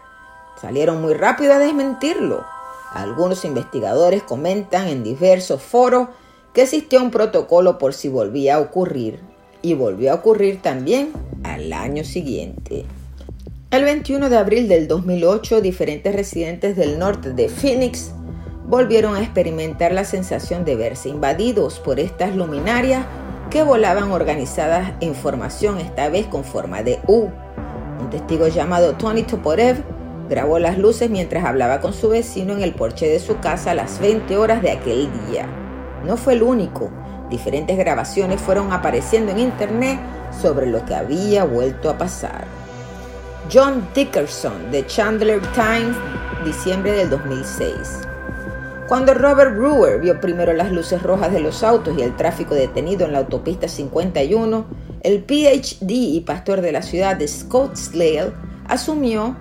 Salieron 0.61 1.01
muy 1.01 1.15
rápido 1.15 1.55
a 1.55 1.59
desmentirlo. 1.59 2.45
Algunos 2.93 3.45
investigadores 3.45 4.23
comentan 4.23 4.89
en 4.89 5.05
diversos 5.05 5.63
foros 5.63 6.09
que 6.53 6.63
existía 6.63 7.01
un 7.01 7.11
protocolo 7.11 7.79
por 7.79 7.95
si 7.95 8.09
volvía 8.09 8.57
a 8.57 8.61
ocurrir, 8.61 9.21
y 9.63 9.75
volvió 9.75 10.13
a 10.13 10.15
ocurrir 10.17 10.63
también 10.63 11.13
al 11.43 11.73
año 11.73 12.05
siguiente. 12.05 12.85
El 13.71 13.85
21 13.85 14.31
de 14.31 14.37
abril 14.37 14.69
del 14.69 14.89
2008, 14.89 15.61
diferentes 15.61 16.15
residentes 16.15 16.77
del 16.77 16.99
norte 16.99 17.33
de 17.33 17.49
Phoenix 17.49 18.13
volvieron 18.67 19.15
a 19.15 19.23
experimentar 19.23 19.93
la 19.93 20.05
sensación 20.05 20.65
de 20.65 20.77
verse 20.77 21.09
invadidos 21.09 21.79
por 21.79 22.01
estas 22.01 22.35
luminarias 22.35 23.05
que 23.51 23.63
volaban 23.63 24.11
organizadas 24.11 24.93
en 25.01 25.15
formación, 25.15 25.79
esta 25.79 26.09
vez 26.09 26.27
con 26.27 26.45
forma 26.45 26.83
de 26.83 26.99
U. 27.07 27.29
Un 28.01 28.11
testigo 28.11 28.49
llamado 28.49 28.95
Tony 28.95 29.23
Toporev 29.23 29.83
grabó 30.29 30.59
las 30.59 30.79
luces 30.79 31.11
mientras 31.11 31.45
hablaba 31.45 31.81
con 31.81 31.93
su 31.93 32.09
vecino 32.09 32.53
en 32.53 32.63
el 32.63 32.75
porche 32.75 33.07
de 33.07 33.19
su 33.19 33.39
casa 33.39 33.71
a 33.71 33.75
las 33.75 33.99
20 34.01 34.37
horas 34.37 34.63
de 34.63 34.73
aquel 34.73 35.09
día. 35.27 35.47
No 36.05 36.17
fue 36.17 36.35
el 36.35 36.43
único. 36.43 36.91
Diferentes 37.31 37.77
grabaciones 37.77 38.41
fueron 38.41 38.73
apareciendo 38.73 39.33
en 39.33 39.39
internet 39.39 39.99
sobre 40.41 40.67
lo 40.67 40.85
que 40.85 40.95
había 40.95 41.45
vuelto 41.45 41.91
a 41.91 41.99
pasar. 41.99 42.47
John 43.53 43.89
Dickerson 43.95 44.71
de 44.71 44.87
Chandler 44.87 45.41
Times, 45.53 45.97
diciembre 46.45 46.93
del 46.93 47.11
2006. 47.11 48.09
Cuando 48.89 49.13
Robert 49.13 49.55
Brewer 49.55 50.01
vio 50.01 50.21
primero 50.21 50.53
las 50.53 50.73
luces 50.73 51.03
rojas 51.03 51.33
de 51.33 51.41
los 51.41 51.63
autos 51.63 51.97
y 51.99 52.03
el 52.03 52.17
tráfico 52.17 52.55
detenido 52.55 53.05
en 53.05 53.13
la 53.13 53.19
autopista 53.19 53.69
51, 53.69 54.67
el 55.03 55.25
PhD 55.25 55.91
y 55.91 56.21
pastor 56.21 56.61
de 56.63 56.73
la 56.73 56.83
ciudad 56.83 57.17
de 57.17 57.29
Scottsdale 57.29 58.33
asumió 58.67 59.37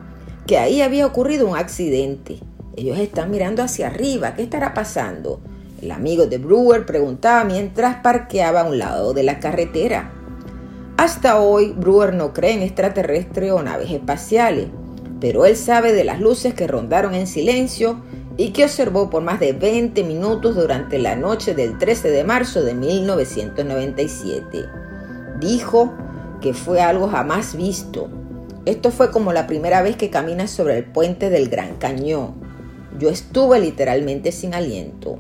que 0.48 0.58
ahí 0.58 0.82
había 0.82 1.06
ocurrido 1.06 1.46
un 1.48 1.58
accidente. 1.58 2.40
Ellos 2.78 2.98
están 2.98 3.30
mirando 3.30 3.62
hacia 3.62 3.88
arriba, 3.88 4.34
¿qué 4.34 4.44
estará 4.44 4.74
pasando? 4.74 5.42
El 5.82 5.92
amigo 5.92 6.26
de 6.26 6.38
Brewer 6.38 6.86
preguntaba 6.86 7.44
mientras 7.44 7.98
parqueaba 7.98 8.62
a 8.62 8.64
un 8.64 8.80
lado 8.80 9.14
de 9.14 9.24
la 9.24 9.40
carretera. 9.40 10.14
Hasta 10.96 11.42
hoy, 11.42 11.74
Brewer 11.78 12.14
no 12.14 12.34
cree 12.34 12.54
en 12.54 12.62
extraterrestres 12.62 13.52
o 13.52 13.62
naves 13.62 13.92
espaciales, 13.92 14.68
pero 15.20 15.46
él 15.46 15.58
sabe 15.58 15.92
de 15.92 16.06
las 16.06 16.22
luces 16.22 16.54
que 16.54 16.66
rondaron 16.66 17.14
en 17.14 17.28
silencio 17.28 18.02
y 18.38 18.52
que 18.52 18.64
observó 18.64 19.10
por 19.10 19.22
más 19.24 19.42
de 19.42 19.52
20 19.52 20.04
minutos 20.04 20.56
durante 20.56 20.98
la 20.98 21.18
noche 21.18 21.54
del 21.56 21.78
13 21.78 22.10
de 22.10 22.24
marzo 22.24 22.64
de 22.64 22.74
1997. 22.74 24.66
Dijo 25.40 25.94
que 26.42 26.54
fue 26.54 26.80
algo 26.82 27.10
jamás 27.10 27.56
visto. 27.56 28.10
Esto 28.68 28.92
fue 28.92 29.12
como 29.12 29.32
la 29.32 29.48
primera 29.48 29.82
vez 29.82 29.96
que 29.96 30.10
caminas 30.10 30.52
sobre 30.52 30.78
el 30.78 30.84
puente 30.84 31.30
del 31.30 31.48
Gran 31.48 31.78
Cañón. 31.78 32.34
Yo 33.00 33.08
estuve 33.10 33.62
literalmente 33.62 34.34
sin 34.34 34.54
aliento. 34.54 35.20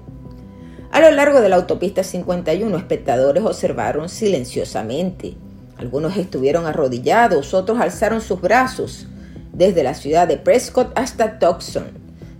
A 0.91 0.99
lo 0.99 1.09
largo 1.11 1.39
de 1.39 1.47
la 1.47 1.55
autopista 1.55 2.03
51, 2.03 2.75
espectadores 2.75 3.45
observaron 3.45 4.09
silenciosamente. 4.09 5.35
Algunos 5.77 6.17
estuvieron 6.17 6.65
arrodillados, 6.65 7.53
otros 7.53 7.79
alzaron 7.79 8.19
sus 8.19 8.41
brazos, 8.41 9.07
desde 9.53 9.81
la 9.81 9.93
ciudad 9.93 10.27
de 10.27 10.35
Prescott 10.35 10.91
hasta 10.99 11.39
Tucson 11.39 11.85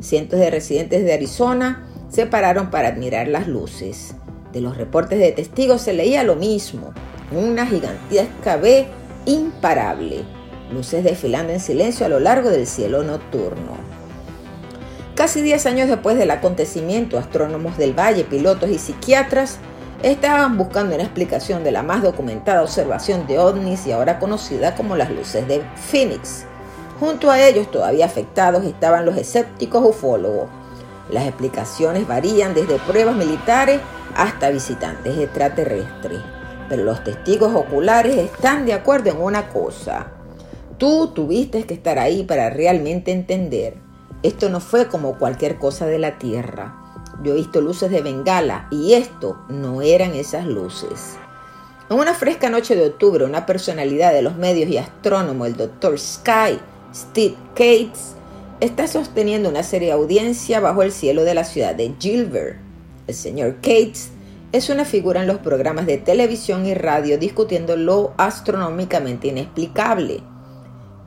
Cientos 0.01 0.41
de 0.41 0.49
residentes 0.49 1.05
de 1.05 1.13
Arizona 1.13 1.87
se 2.09 2.25
pararon 2.25 2.69
para 2.69 2.89
admirar 2.89 3.29
las 3.29 3.47
luces. 3.47 4.13
De 4.51 4.59
los 4.59 4.75
reportes 4.75 5.19
de 5.19 5.31
testigos 5.31 5.83
se 5.83 5.93
leía 5.93 6.23
lo 6.23 6.35
mismo, 6.35 6.93
una 7.31 7.65
gigantesca 7.65 8.57
B 8.57 8.87
imparable. 9.25 10.36
Luces 10.71 11.03
desfilando 11.03 11.53
en 11.53 11.59
silencio 11.59 12.05
a 12.05 12.09
lo 12.09 12.19
largo 12.19 12.49
del 12.49 12.67
cielo 12.67 13.03
nocturno. 13.03 13.77
Casi 15.15 15.41
10 15.41 15.65
años 15.65 15.89
después 15.89 16.17
del 16.17 16.29
acontecimiento, 16.29 17.17
astrónomos 17.17 17.77
del 17.77 17.97
Valle, 17.97 18.23
pilotos 18.23 18.69
y 18.69 18.77
psiquiatras 18.77 19.57
estaban 20.03 20.57
buscando 20.57 20.93
una 20.93 21.03
explicación 21.03 21.63
de 21.63 21.71
la 21.71 21.81
más 21.81 22.03
documentada 22.03 22.61
observación 22.61 23.25
de 23.25 23.39
ovnis 23.39 23.87
y 23.87 23.91
ahora 23.91 24.19
conocida 24.19 24.75
como 24.75 24.95
las 24.95 25.09
luces 25.09 25.47
de 25.47 25.63
Phoenix. 25.75 26.45
Junto 26.99 27.31
a 27.31 27.39
ellos, 27.39 27.71
todavía 27.71 28.05
afectados, 28.05 28.63
estaban 28.63 29.05
los 29.05 29.17
escépticos 29.17 29.83
ufólogos. 29.83 30.49
Las 31.09 31.25
explicaciones 31.25 32.07
varían 32.07 32.53
desde 32.53 32.77
pruebas 32.79 33.15
militares 33.15 33.79
hasta 34.15 34.49
visitantes 34.49 35.17
extraterrestres, 35.17 36.19
pero 36.69 36.83
los 36.83 37.03
testigos 37.03 37.55
oculares 37.55 38.17
están 38.17 38.65
de 38.65 38.73
acuerdo 38.73 39.09
en 39.09 39.21
una 39.21 39.49
cosa. 39.49 40.16
Tú 40.77 41.07
tuviste 41.07 41.63
que 41.63 41.73
estar 41.73 41.97
ahí 41.97 42.23
para 42.23 42.51
realmente 42.51 43.11
entender. 43.11 43.77
Esto 44.21 44.49
no 44.49 44.59
fue 44.59 44.87
como 44.87 45.17
cualquier 45.17 45.57
cosa 45.57 45.87
de 45.87 45.97
la 45.97 46.19
Tierra. 46.19 46.75
Yo 47.23 47.33
he 47.33 47.37
visto 47.37 47.61
luces 47.61 47.89
de 47.89 48.01
bengala 48.01 48.67
y 48.69 48.93
esto 48.93 49.39
no 49.49 49.81
eran 49.81 50.13
esas 50.13 50.45
luces. 50.45 51.17
En 51.89 51.97
una 51.97 52.13
fresca 52.13 52.51
noche 52.51 52.75
de 52.75 52.85
octubre, 52.85 53.25
una 53.25 53.47
personalidad 53.47 54.13
de 54.13 54.21
los 54.21 54.35
medios 54.35 54.69
y 54.69 54.77
astrónomo, 54.77 55.47
el 55.47 55.57
Dr. 55.57 55.97
Sky, 55.97 56.59
Steve 56.93 57.35
Cates, 57.55 58.13
está 58.59 58.87
sosteniendo 58.87 59.49
una 59.49 59.63
seria 59.63 59.95
audiencia 59.95 60.59
bajo 60.59 60.83
el 60.83 60.91
cielo 60.91 61.23
de 61.23 61.33
la 61.33 61.43
ciudad 61.43 61.73
de 61.73 61.95
Gilbert. 61.99 62.59
El 63.07 63.15
señor 63.15 63.55
Cates 63.55 64.09
es 64.51 64.69
una 64.69 64.85
figura 64.85 65.21
en 65.21 65.27
los 65.27 65.39
programas 65.39 65.87
de 65.87 65.97
televisión 65.97 66.67
y 66.67 66.75
radio 66.75 67.17
discutiendo 67.17 67.75
lo 67.77 68.13
astronómicamente 68.17 69.29
inexplicable. 69.29 70.21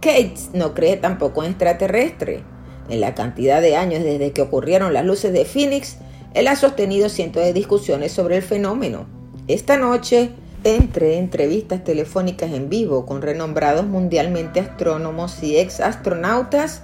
Cates 0.00 0.50
no 0.54 0.72
cree 0.74 0.96
tampoco 0.96 1.44
en 1.44 1.50
extraterrestre. 1.50 2.42
En 2.88 3.00
la 3.00 3.14
cantidad 3.14 3.60
de 3.60 3.76
años 3.76 4.02
desde 4.02 4.32
que 4.32 4.42
ocurrieron 4.42 4.94
las 4.94 5.04
luces 5.04 5.32
de 5.32 5.44
Phoenix, 5.44 5.98
él 6.34 6.48
ha 6.48 6.56
sostenido 6.56 7.08
cientos 7.08 7.44
de 7.44 7.52
discusiones 7.52 8.12
sobre 8.12 8.36
el 8.36 8.42
fenómeno. 8.42 9.06
Esta 9.46 9.76
noche, 9.76 10.30
entre 10.64 11.18
entrevistas 11.18 11.84
telefónicas 11.84 12.52
en 12.52 12.68
vivo 12.68 13.04
con 13.04 13.20
renombrados 13.20 13.86
mundialmente 13.86 14.60
astrónomos 14.60 15.42
y 15.42 15.58
ex 15.58 15.80
astronautas, 15.80 16.82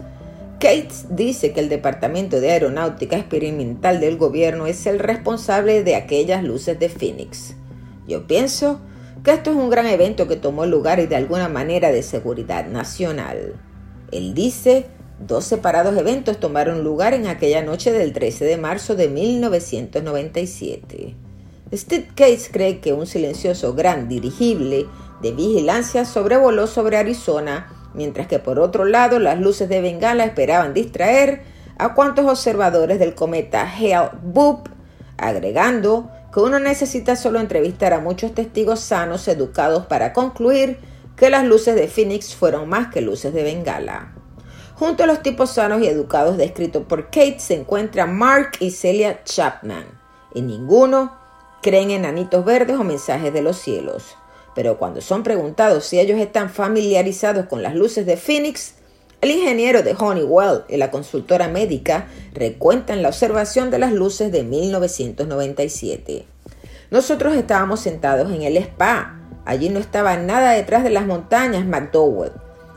Cates 0.58 1.06
dice 1.10 1.52
que 1.52 1.60
el 1.60 1.68
Departamento 1.68 2.40
de 2.40 2.50
Aeronáutica 2.50 3.16
Experimental 3.16 4.00
del 4.00 4.16
gobierno 4.16 4.66
es 4.66 4.86
el 4.86 4.98
responsable 4.98 5.84
de 5.84 5.96
aquellas 5.96 6.42
luces 6.42 6.78
de 6.78 6.88
Phoenix. 6.88 7.54
Yo 8.08 8.26
pienso 8.26 8.80
que 9.26 9.32
esto 9.32 9.50
es 9.50 9.56
un 9.56 9.70
gran 9.70 9.86
evento 9.86 10.28
que 10.28 10.36
tomó 10.36 10.66
lugar 10.66 11.00
y 11.00 11.08
de 11.08 11.16
alguna 11.16 11.48
manera 11.48 11.90
de 11.90 12.04
seguridad 12.04 12.64
nacional. 12.64 13.56
Él 14.12 14.34
dice 14.34 14.86
Dos 15.18 15.44
separados 15.44 15.96
eventos 15.96 16.38
tomaron 16.38 16.84
lugar 16.84 17.12
en 17.12 17.26
aquella 17.26 17.60
noche 17.60 17.90
del 17.90 18.12
13 18.12 18.44
de 18.44 18.56
marzo 18.56 18.94
de 18.94 19.08
1997. 19.08 21.16
Steve 21.72 22.06
Case 22.14 22.52
cree 22.52 22.78
que 22.78 22.92
un 22.92 23.08
silencioso 23.08 23.74
gran 23.74 24.08
dirigible 24.08 24.86
de 25.20 25.32
vigilancia 25.32 26.04
sobrevoló 26.04 26.68
sobre 26.68 26.96
Arizona, 26.96 27.90
mientras 27.94 28.28
que 28.28 28.38
por 28.38 28.60
otro 28.60 28.84
lado 28.84 29.18
las 29.18 29.40
luces 29.40 29.68
de 29.68 29.80
Bengala 29.80 30.24
esperaban 30.24 30.72
distraer 30.72 31.42
a 31.78 31.94
cuantos 31.94 32.26
observadores 32.26 33.00
del 33.00 33.16
cometa 33.16 33.68
Hale-Bopp, 33.68 34.68
agregando 35.18 36.12
que 36.36 36.40
uno 36.40 36.58
necesita 36.58 37.16
solo 37.16 37.40
entrevistar 37.40 37.94
a 37.94 38.00
muchos 38.00 38.34
testigos 38.34 38.80
sanos 38.80 39.26
educados 39.26 39.86
para 39.86 40.12
concluir 40.12 40.78
que 41.16 41.30
las 41.30 41.46
luces 41.46 41.74
de 41.74 41.88
Phoenix 41.88 42.34
fueron 42.34 42.68
más 42.68 42.88
que 42.88 43.00
luces 43.00 43.32
de 43.32 43.42
Bengala. 43.42 44.12
Junto 44.74 45.04
a 45.04 45.06
los 45.06 45.22
tipos 45.22 45.52
sanos 45.52 45.80
y 45.80 45.86
educados 45.86 46.36
descritos 46.36 46.84
por 46.84 47.04
Kate 47.04 47.40
se 47.40 47.54
encuentran 47.54 48.18
Mark 48.18 48.50
y 48.60 48.72
Celia 48.72 49.24
Chapman, 49.24 49.86
y 50.34 50.42
ninguno 50.42 51.16
creen 51.62 51.90
en 51.90 52.04
anitos 52.04 52.44
verdes 52.44 52.76
o 52.76 52.84
mensajes 52.84 53.32
de 53.32 53.40
los 53.40 53.56
cielos. 53.56 54.04
Pero 54.54 54.76
cuando 54.76 55.00
son 55.00 55.22
preguntados 55.22 55.86
si 55.86 55.98
ellos 55.98 56.20
están 56.20 56.50
familiarizados 56.50 57.46
con 57.46 57.62
las 57.62 57.74
luces 57.74 58.04
de 58.04 58.18
Phoenix, 58.18 58.74
el 59.22 59.30
ingeniero 59.30 59.82
de 59.82 59.96
Honeywell 59.98 60.64
y 60.68 60.76
la 60.76 60.90
consultora 60.90 61.48
médica 61.48 62.06
recuentan 62.34 63.02
la 63.02 63.08
observación 63.08 63.70
de 63.70 63.78
las 63.78 63.92
luces 63.92 64.30
de 64.30 64.44
1997. 64.44 66.26
Nosotros 66.90 67.34
estábamos 67.34 67.80
sentados 67.80 68.30
en 68.30 68.42
el 68.42 68.56
spa. 68.58 69.18
Allí 69.44 69.70
no 69.70 69.78
estaba 69.78 70.16
nada 70.16 70.52
detrás 70.52 70.84
de 70.84 70.90
las 70.90 71.06
montañas 71.06 71.66
McDowell. 71.66 72.32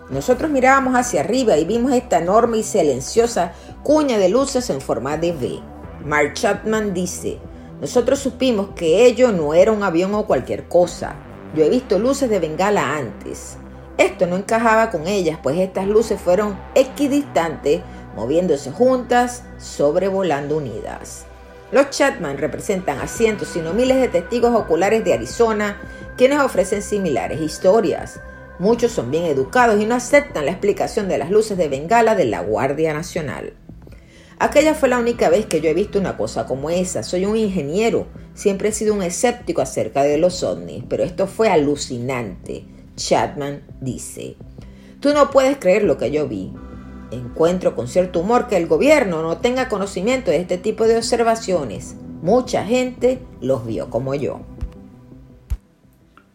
Nosotros 0.10 0.50
mirábamos 0.50 0.96
hacia 0.96 1.22
arriba 1.22 1.58
y 1.58 1.66
vimos 1.66 1.92
esta 1.92 2.18
enorme 2.20 2.60
y 2.60 2.64
silenciosa 2.64 3.52
cuña 3.84 4.18
de 4.18 4.30
luces 4.30 4.70
en 4.70 4.82
forma 4.82 5.18
de 5.18 5.32
V. 5.32 5.60
Mark 6.06 6.34
Chapman 6.34 6.94
dice, 6.94 7.38
nosotros 7.82 8.20
supimos 8.20 8.70
que 8.76 9.06
ello 9.06 9.32
no 9.32 9.54
era 9.54 9.72
un 9.72 9.84
avión 9.84 10.16
o 10.16 10.26
cualquier 10.26 10.68
cosa. 10.68 11.16
Yo 11.54 11.64
he 11.64 11.70
visto 11.70 12.00
luces 12.00 12.30
de 12.30 12.40
bengala 12.40 12.98
antes. 12.98 13.58
Esto 14.00 14.28
no 14.28 14.38
encajaba 14.38 14.92
con 14.92 15.08
ellas, 15.08 15.38
pues 15.44 15.58
estas 15.58 15.86
luces 15.86 16.22
fueron 16.22 16.58
equidistantes, 16.74 17.82
moviéndose 18.16 18.72
juntas, 18.72 19.44
sobrevolando 19.58 20.56
unidas. 20.56 21.26
Los 21.74 21.90
Chapman 21.90 22.38
representan 22.38 23.00
a 23.00 23.08
cientos, 23.08 23.50
sino 23.50 23.74
miles 23.74 24.00
de 24.00 24.08
testigos 24.08 24.56
oculares 24.56 25.04
de 25.04 25.16
Arizona, 25.16 25.82
quienes 26.16 26.40
ofrecen 26.40 26.82
similares 26.82 27.42
historias. 27.42 28.22
Muchos 28.58 28.94
son 28.94 29.12
bien 29.12 29.26
educados 29.26 29.82
y 29.82 29.86
no 29.86 29.96
aceptan 29.96 30.46
la 30.46 30.52
explicación 30.52 31.10
de 31.10 31.18
las 31.18 31.30
luces 31.30 31.58
de 31.58 31.68
Bengala 31.68 32.16
de 32.16 32.24
la 32.24 32.40
Guardia 32.40 32.94
Nacional. 32.94 33.52
Aquella 34.40 34.76
fue 34.76 34.88
la 34.88 35.00
única 35.00 35.28
vez 35.28 35.46
que 35.46 35.60
yo 35.60 35.70
he 35.70 35.74
visto 35.74 36.00
una 36.00 36.16
cosa 36.16 36.46
como 36.46 36.70
esa. 36.70 37.04
Soy 37.04 37.26
un 37.26 37.36
ingeniero. 37.36 38.08
Siempre 38.34 38.70
he 38.70 38.72
sido 38.72 38.94
un 38.94 39.04
escéptico 39.04 39.62
acerca 39.62 40.04
de 40.04 40.18
los 40.18 40.42
ovnis, 40.42 40.86
pero 40.88 41.04
esto 41.04 41.28
fue 41.28 41.50
alucinante. 41.50 42.79
Chapman 43.00 43.62
dice, 43.82 44.36
tú 45.00 45.14
no 45.14 45.32
puedes 45.32 45.58
creer 45.58 45.84
lo 45.84 45.98
que 45.98 46.12
yo 46.12 46.28
vi. 46.28 46.52
Encuentro 47.12 47.76
con 47.76 47.88
cierto 47.88 48.20
humor 48.20 48.48
que 48.48 48.58
el 48.58 48.68
gobierno 48.68 49.24
no 49.24 49.38
tenga 49.38 49.70
conocimiento 49.70 50.30
de 50.30 50.38
este 50.38 50.58
tipo 50.58 50.86
de 50.86 50.98
observaciones. 50.98 51.96
Mucha 52.22 52.66
gente 52.66 53.20
los 53.42 53.66
vio 53.66 53.90
como 53.90 54.14
yo 54.14 54.42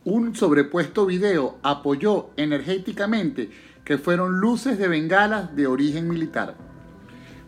un 0.05 0.37
sobrepuesto 0.37 1.07
video 1.07 1.57
apoyó 1.62 2.31
energéticamente 2.37 3.50
que 3.85 3.96
fueron 3.96 4.38
luces 4.38 4.79
de 4.79 4.88
bengalas 4.88 5.57
de 5.57 5.66
origen 5.66 6.09
militar. 6.09 6.57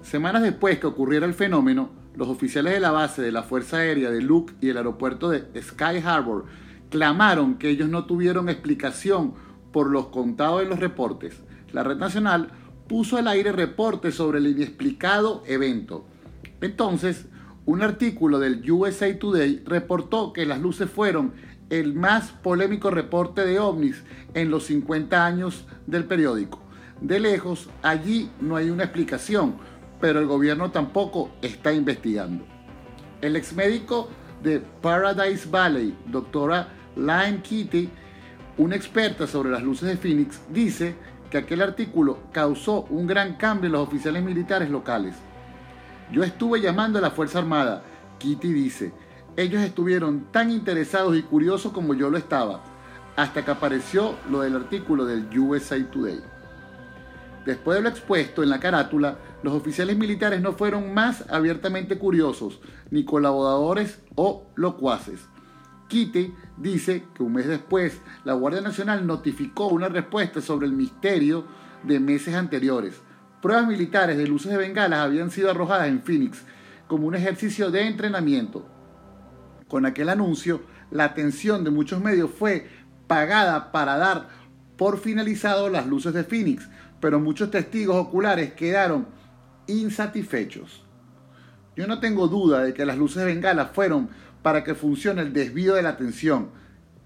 Semanas 0.02 0.42
después 0.42 0.78
que 0.78 0.86
ocurriera 0.86 1.26
el 1.26 1.34
fenómeno, 1.34 1.90
los 2.14 2.28
oficiales 2.28 2.72
de 2.72 2.80
la 2.80 2.92
base 2.92 3.20
de 3.20 3.32
la 3.32 3.42
Fuerza 3.42 3.78
Aérea 3.78 4.10
de 4.10 4.22
Luke 4.22 4.54
y 4.60 4.70
el 4.70 4.78
aeropuerto 4.78 5.28
de 5.28 5.44
Sky 5.62 5.98
Harbor 6.04 6.46
clamaron 6.90 7.56
que 7.56 7.70
ellos 7.70 7.88
no 7.88 8.06
tuvieron 8.06 8.48
explicación 8.48 9.34
por 9.72 9.90
los 9.90 10.06
contados 10.06 10.62
en 10.62 10.68
los 10.68 10.80
reportes. 10.80 11.42
La 11.72 11.82
red 11.82 11.96
nacional 11.96 12.50
puso 12.88 13.16
al 13.16 13.28
aire 13.28 13.52
reportes 13.52 14.14
sobre 14.14 14.38
el 14.38 14.46
inexplicado 14.46 15.42
evento. 15.46 16.06
Entonces, 16.60 17.26
un 17.64 17.82
artículo 17.82 18.38
del 18.38 18.70
USA 18.70 19.18
Today 19.18 19.62
reportó 19.64 20.32
que 20.32 20.46
las 20.46 20.60
luces 20.60 20.88
fueron 20.88 21.34
el 21.68 21.94
más 21.94 22.30
polémico 22.30 22.90
reporte 22.90 23.44
de 23.44 23.58
ovnis 23.58 24.04
en 24.34 24.50
los 24.50 24.66
50 24.66 25.26
años 25.26 25.66
del 25.86 26.04
periódico. 26.04 26.60
De 27.00 27.18
lejos, 27.20 27.68
allí 27.82 28.30
no 28.40 28.56
hay 28.56 28.70
una 28.70 28.84
explicación, 28.84 29.56
pero 30.00 30.20
el 30.20 30.26
gobierno 30.26 30.70
tampoco 30.70 31.30
está 31.42 31.72
investigando. 31.72 32.46
El 33.20 33.34
exmédico 33.34 34.08
de 34.46 34.60
Paradise 34.60 35.48
Valley, 35.50 35.92
doctora 36.06 36.68
Lime 36.94 37.40
Kitty, 37.42 37.90
una 38.58 38.76
experta 38.76 39.26
sobre 39.26 39.50
las 39.50 39.60
luces 39.60 39.88
de 39.88 39.96
Phoenix, 39.96 40.40
dice 40.50 40.94
que 41.28 41.38
aquel 41.38 41.62
artículo 41.62 42.20
causó 42.30 42.82
un 42.90 43.08
gran 43.08 43.34
cambio 43.34 43.66
en 43.66 43.72
los 43.72 43.88
oficiales 43.88 44.22
militares 44.22 44.70
locales. 44.70 45.16
Yo 46.12 46.22
estuve 46.22 46.60
llamando 46.60 47.00
a 47.00 47.02
la 47.02 47.10
Fuerza 47.10 47.40
Armada, 47.40 47.82
Kitty 48.20 48.52
dice, 48.52 48.92
ellos 49.36 49.62
estuvieron 49.62 50.28
tan 50.30 50.52
interesados 50.52 51.16
y 51.16 51.22
curiosos 51.22 51.72
como 51.72 51.94
yo 51.94 52.08
lo 52.08 52.16
estaba, 52.16 52.62
hasta 53.16 53.44
que 53.44 53.50
apareció 53.50 54.14
lo 54.30 54.42
del 54.42 54.54
artículo 54.54 55.06
del 55.06 55.26
USA 55.36 55.84
Today. 55.90 56.20
Después 57.46 57.76
de 57.78 57.82
lo 57.82 57.88
expuesto 57.88 58.42
en 58.42 58.50
la 58.50 58.60
carátula, 58.60 59.18
los 59.42 59.54
oficiales 59.54 59.96
militares 59.96 60.42
no 60.42 60.52
fueron 60.52 60.92
más 60.92 61.24
abiertamente 61.30 61.96
curiosos, 61.96 62.60
ni 62.90 63.04
colaboradores 63.04 64.00
o 64.16 64.48
locuaces. 64.56 65.28
Kitty 65.88 66.34
dice 66.58 67.04
que 67.14 67.22
un 67.22 67.32
mes 67.32 67.46
después, 67.46 68.02
la 68.24 68.34
Guardia 68.34 68.60
Nacional 68.60 69.06
notificó 69.06 69.68
una 69.68 69.88
respuesta 69.88 70.40
sobre 70.42 70.66
el 70.66 70.72
misterio 70.72 71.46
de 71.84 72.00
meses 72.00 72.34
anteriores. 72.34 73.00
Pruebas 73.40 73.68
militares 73.68 74.18
de 74.18 74.26
luces 74.26 74.50
de 74.50 74.58
bengalas 74.58 74.98
habían 74.98 75.30
sido 75.30 75.50
arrojadas 75.50 75.88
en 75.88 76.02
Phoenix 76.02 76.42
como 76.88 77.06
un 77.06 77.14
ejercicio 77.14 77.70
de 77.70 77.86
entrenamiento 77.86 78.68
con 79.68 79.84
aquel 79.84 80.08
anuncio, 80.08 80.62
la 80.90 81.04
atención 81.04 81.64
de 81.64 81.70
muchos 81.70 82.00
medios 82.00 82.30
fue 82.30 82.68
pagada 83.06 83.72
para 83.72 83.96
dar 83.96 84.28
por 84.76 84.98
finalizado 84.98 85.68
las 85.68 85.86
luces 85.86 86.12
de 86.14 86.24
Phoenix, 86.24 86.68
pero 87.00 87.20
muchos 87.20 87.50
testigos 87.50 87.96
oculares 87.96 88.52
quedaron 88.54 89.06
insatisfechos. 89.66 90.84
Yo 91.76 91.86
no 91.86 92.00
tengo 92.00 92.28
duda 92.28 92.62
de 92.62 92.72
que 92.72 92.86
las 92.86 92.96
luces 92.96 93.18
de 93.18 93.26
bengala 93.26 93.66
fueron 93.66 94.08
para 94.42 94.64
que 94.64 94.74
funcione 94.74 95.22
el 95.22 95.32
desvío 95.32 95.74
de 95.74 95.82
la 95.82 95.90
atención, 95.90 96.50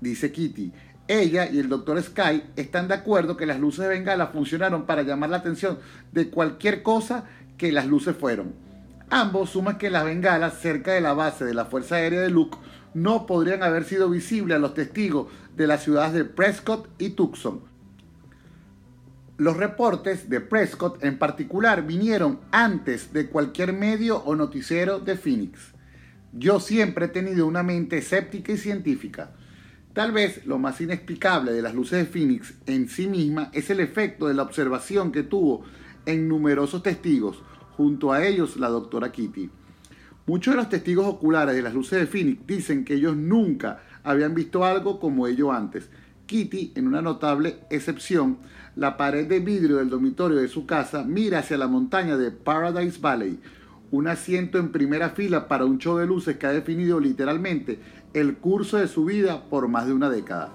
dice 0.01 0.31
Kitty. 0.31 0.73
Ella 1.09 1.51
y 1.51 1.59
el 1.59 1.69
Dr. 1.69 2.01
Sky 2.03 2.45
están 2.55 2.87
de 2.87 2.95
acuerdo 2.95 3.37
que 3.37 3.47
las 3.47 3.59
luces 3.59 3.81
de 3.81 3.89
bengala 3.89 4.29
funcionaron 4.29 4.87
para 4.87 5.03
llamar 5.03 5.31
la 5.31 5.39
atención 5.39 5.79
de 6.13 6.31
cualquier 6.31 6.85
cosa 6.85 7.25
que 7.59 7.73
las 7.73 7.87
luces 7.87 8.15
fueron. 8.17 8.55
Ambos 9.11 9.51
suman 9.51 9.77
que 9.77 9.91
las 9.91 10.05
bengalas 10.05 10.61
cerca 10.61 10.93
de 10.93 11.01
la 11.01 11.15
base 11.15 11.45
de 11.45 11.55
la 11.55 11.65
Fuerza 11.65 11.97
Aérea 11.97 12.21
de 12.21 12.31
Luke 12.31 12.59
no 12.95 13.27
podrían 13.27 13.65
haber 13.65 13.85
sido 13.85 14.09
visibles 14.09 14.57
a 14.57 14.61
los 14.61 14.75
testigos 14.75 15.27
de 15.57 15.67
las 15.67 15.83
ciudades 15.83 16.13
de 16.13 16.25
Prescott 16.25 16.89
y 16.99 17.11
Tucson. 17.11 17.70
Los 19.41 19.57
reportes 19.57 20.29
de 20.29 20.43
Prescott 20.43 21.03
en 21.03 21.17
particular 21.17 21.87
vinieron 21.87 22.41
antes 22.51 23.15
de 23.15 23.31
cualquier 23.31 23.73
medio 23.73 24.19
o 24.19 24.37
noticiero 24.37 24.99
de 24.99 25.17
Phoenix. 25.17 25.73
Yo 26.35 26.61
siempre 26.61 27.07
he 27.07 27.09
tenido 27.09 27.47
una 27.47 27.63
mente 27.63 27.97
escéptica 27.97 28.53
y 28.53 28.59
científica. 28.59 29.31
Tal 29.95 30.13
vez 30.13 30.45
lo 30.45 30.59
más 30.59 30.79
inexplicable 30.83 31.53
de 31.53 31.63
las 31.63 31.75
luces 31.75 32.01
de 32.01 32.05
Phoenix 32.05 32.53
en 32.67 32.91
sí 32.91 33.07
misma 33.07 33.51
es 33.55 33.71
el 33.71 33.81
efecto 33.81 34.29
de 34.29 34.35
la 34.35 34.43
observación 34.43 35.11
que 35.11 35.23
tuvo 35.23 35.65
en 36.05 36.29
numerosos 36.29 36.83
testigos, 36.83 37.43
junto 37.79 38.13
a 38.13 38.27
ellos 38.27 38.59
la 38.59 38.69
doctora 38.69 39.11
Kitty. 39.11 39.49
Muchos 40.27 40.53
de 40.53 40.59
los 40.59 40.69
testigos 40.69 41.07
oculares 41.07 41.55
de 41.55 41.63
las 41.63 41.73
luces 41.73 41.99
de 41.99 42.07
Phoenix 42.07 42.47
dicen 42.47 42.85
que 42.85 42.93
ellos 42.93 43.17
nunca 43.17 43.81
habían 44.05 44.35
visto 44.35 44.67
algo 44.67 45.01
como 45.01 45.27
ello 45.27 45.51
antes. 45.51 45.89
Kitty, 46.27 46.75
en 46.77 46.87
una 46.87 47.01
notable 47.01 47.61
excepción, 47.71 48.39
la 48.77 48.97
pared 48.97 49.27
de 49.27 49.41
vidrio 49.41 49.77
del 49.77 49.91
dormitorio 49.91 50.39
de 50.39 50.49
su 50.49 50.67
casa 50.67 51.03
mira 51.05 51.41
hacia 51.41 51.59
la 51.59 51.67
montaña 51.67 52.17
de 52.17 52.31
Paradise 52.31 52.99
Valley, 53.01 53.41
un 53.91 54.07
asiento 54.07 54.59
en 54.59 54.71
primera 54.71 55.11
fila 55.11 55.49
para 55.49 55.65
un 55.65 55.79
show 55.79 55.99
de 55.99 56.07
luces 56.07 56.37
que 56.37 56.47
ha 56.47 56.53
definido 56.53 57.01
literalmente 57.01 57.81
el 58.15 58.37
curso 58.37 58.77
de 58.77 58.87
su 58.87 59.05
vida 59.05 59.45
por 59.51 59.69
más 59.69 59.87
de 59.87 59.93
una 59.93 60.09
década. 60.09 60.51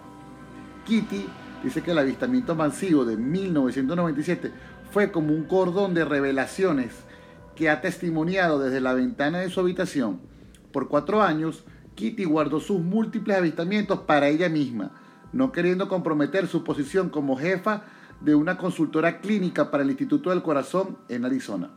Kitty 0.85 1.25
dice 1.63 1.81
que 1.81 1.91
el 1.91 1.97
avistamiento 1.97 2.55
masivo 2.55 3.03
de 3.03 3.17
1997 3.17 4.51
fue 4.91 5.11
como 5.11 5.33
un 5.33 5.43
cordón 5.43 5.93
de 5.93 6.05
revelaciones 6.05 6.93
que 7.55 7.69
ha 7.69 7.81
testimoniado 7.81 8.59
desde 8.59 8.81
la 8.81 8.93
ventana 8.93 9.39
de 9.39 9.49
su 9.49 9.59
habitación. 9.59 10.19
Por 10.71 10.87
cuatro 10.87 11.21
años, 11.21 11.65
Kitty 11.95 12.25
guardó 12.25 12.59
sus 12.59 12.81
múltiples 12.81 13.37
avistamientos 13.37 13.99
para 14.01 14.27
ella 14.27 14.49
misma, 14.49 14.91
no 15.33 15.51
queriendo 15.51 15.89
comprometer 15.89 16.47
su 16.47 16.63
posición 16.63 17.09
como 17.09 17.37
jefa 17.37 17.83
de 18.21 18.35
una 18.35 18.57
consultora 18.57 19.19
clínica 19.19 19.71
para 19.71 19.83
el 19.83 19.89
Instituto 19.89 20.29
del 20.29 20.41
Corazón 20.41 20.97
en 21.09 21.25
Arizona. 21.25 21.69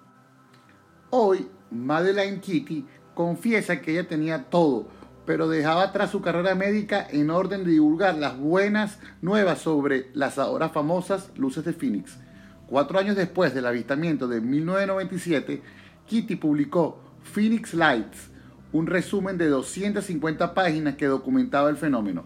Hoy, 1.11 1.49
Madeline 1.71 2.41
Kitty 2.41 2.87
confiesa 3.15 3.81
que 3.81 3.93
ella 3.93 4.09
tenía 4.09 4.45
todo, 4.45 4.89
pero 5.27 5.49
dejaba 5.49 5.83
atrás 5.83 6.11
su 6.11 6.21
carrera 6.23 6.55
médica 6.55 7.07
en 7.11 7.31
orden 7.31 7.65
de 7.65 7.73
divulgar 7.73 8.15
las 8.17 8.39
buenas 8.39 8.99
nuevas 9.21 9.59
sobre 9.59 10.11
las 10.15 10.39
ahora 10.39 10.69
famosas 10.69 11.31
luces 11.37 11.65
de 11.65 11.73
Phoenix. 11.73 12.19
Cuatro 12.67 12.99
años 12.99 13.17
después 13.17 13.55
del 13.55 13.67
avistamiento 13.67 14.29
de 14.29 14.41
1997, 14.41 15.63
Kitty 16.07 16.37
publicó 16.37 17.01
Phoenix 17.23 17.75
Lights, 17.75 18.31
un 18.73 18.87
resumen 18.87 19.39
de 19.39 19.49
250 19.49 20.55
páginas 20.55 20.97
que 20.97 21.07
documentaba 21.07 21.71
el 21.71 21.77
fenómeno. 21.77 22.25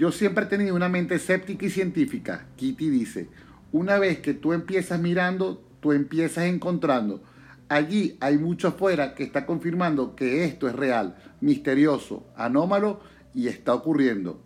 Yo 0.00 0.12
siempre 0.12 0.44
he 0.44 0.48
tenido 0.48 0.74
una 0.74 0.88
mente 0.88 1.16
escéptica 1.16 1.66
y 1.66 1.68
científica, 1.68 2.46
Kitty 2.56 2.88
dice. 2.88 3.28
Una 3.70 3.98
vez 3.98 4.20
que 4.20 4.32
tú 4.32 4.54
empiezas 4.54 4.98
mirando, 4.98 5.62
tú 5.80 5.92
empiezas 5.92 6.44
encontrando. 6.44 7.22
Allí 7.68 8.16
hay 8.20 8.38
mucho 8.38 8.68
afuera 8.68 9.14
que 9.14 9.24
está 9.24 9.44
confirmando 9.44 10.16
que 10.16 10.46
esto 10.46 10.68
es 10.68 10.74
real, 10.74 11.18
misterioso, 11.42 12.26
anómalo 12.34 13.02
y 13.34 13.48
está 13.48 13.74
ocurriendo, 13.74 14.42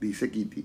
dice 0.00 0.30
Kitty. 0.30 0.64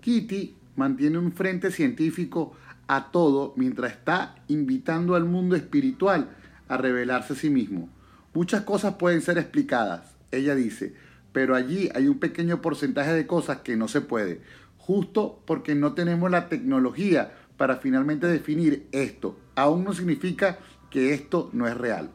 Kitty 0.00 0.56
mantiene 0.74 1.18
un 1.18 1.30
frente 1.30 1.70
científico 1.70 2.56
a 2.88 3.12
todo 3.12 3.54
mientras 3.56 3.92
está 3.92 4.34
invitando 4.48 5.14
al 5.14 5.24
mundo 5.24 5.54
espiritual 5.54 6.30
a 6.66 6.78
revelarse 6.78 7.34
a 7.34 7.36
sí 7.36 7.48
mismo. 7.48 7.90
Muchas 8.34 8.62
cosas 8.62 8.94
pueden 8.94 9.22
ser 9.22 9.38
explicadas, 9.38 10.16
ella 10.32 10.56
dice, 10.56 10.94
pero 11.36 11.54
allí 11.54 11.90
hay 11.94 12.08
un 12.08 12.18
pequeño 12.18 12.62
porcentaje 12.62 13.12
de 13.12 13.26
cosas 13.26 13.58
que 13.58 13.76
no 13.76 13.88
se 13.88 14.00
puede, 14.00 14.40
justo 14.78 15.42
porque 15.44 15.74
no 15.74 15.92
tenemos 15.92 16.30
la 16.30 16.48
tecnología 16.48 17.30
para 17.58 17.76
finalmente 17.76 18.26
definir 18.26 18.86
esto. 18.90 19.38
Aún 19.54 19.84
no 19.84 19.92
significa 19.92 20.58
que 20.88 21.12
esto 21.12 21.50
no 21.52 21.68
es 21.68 21.76
real. 21.76 22.10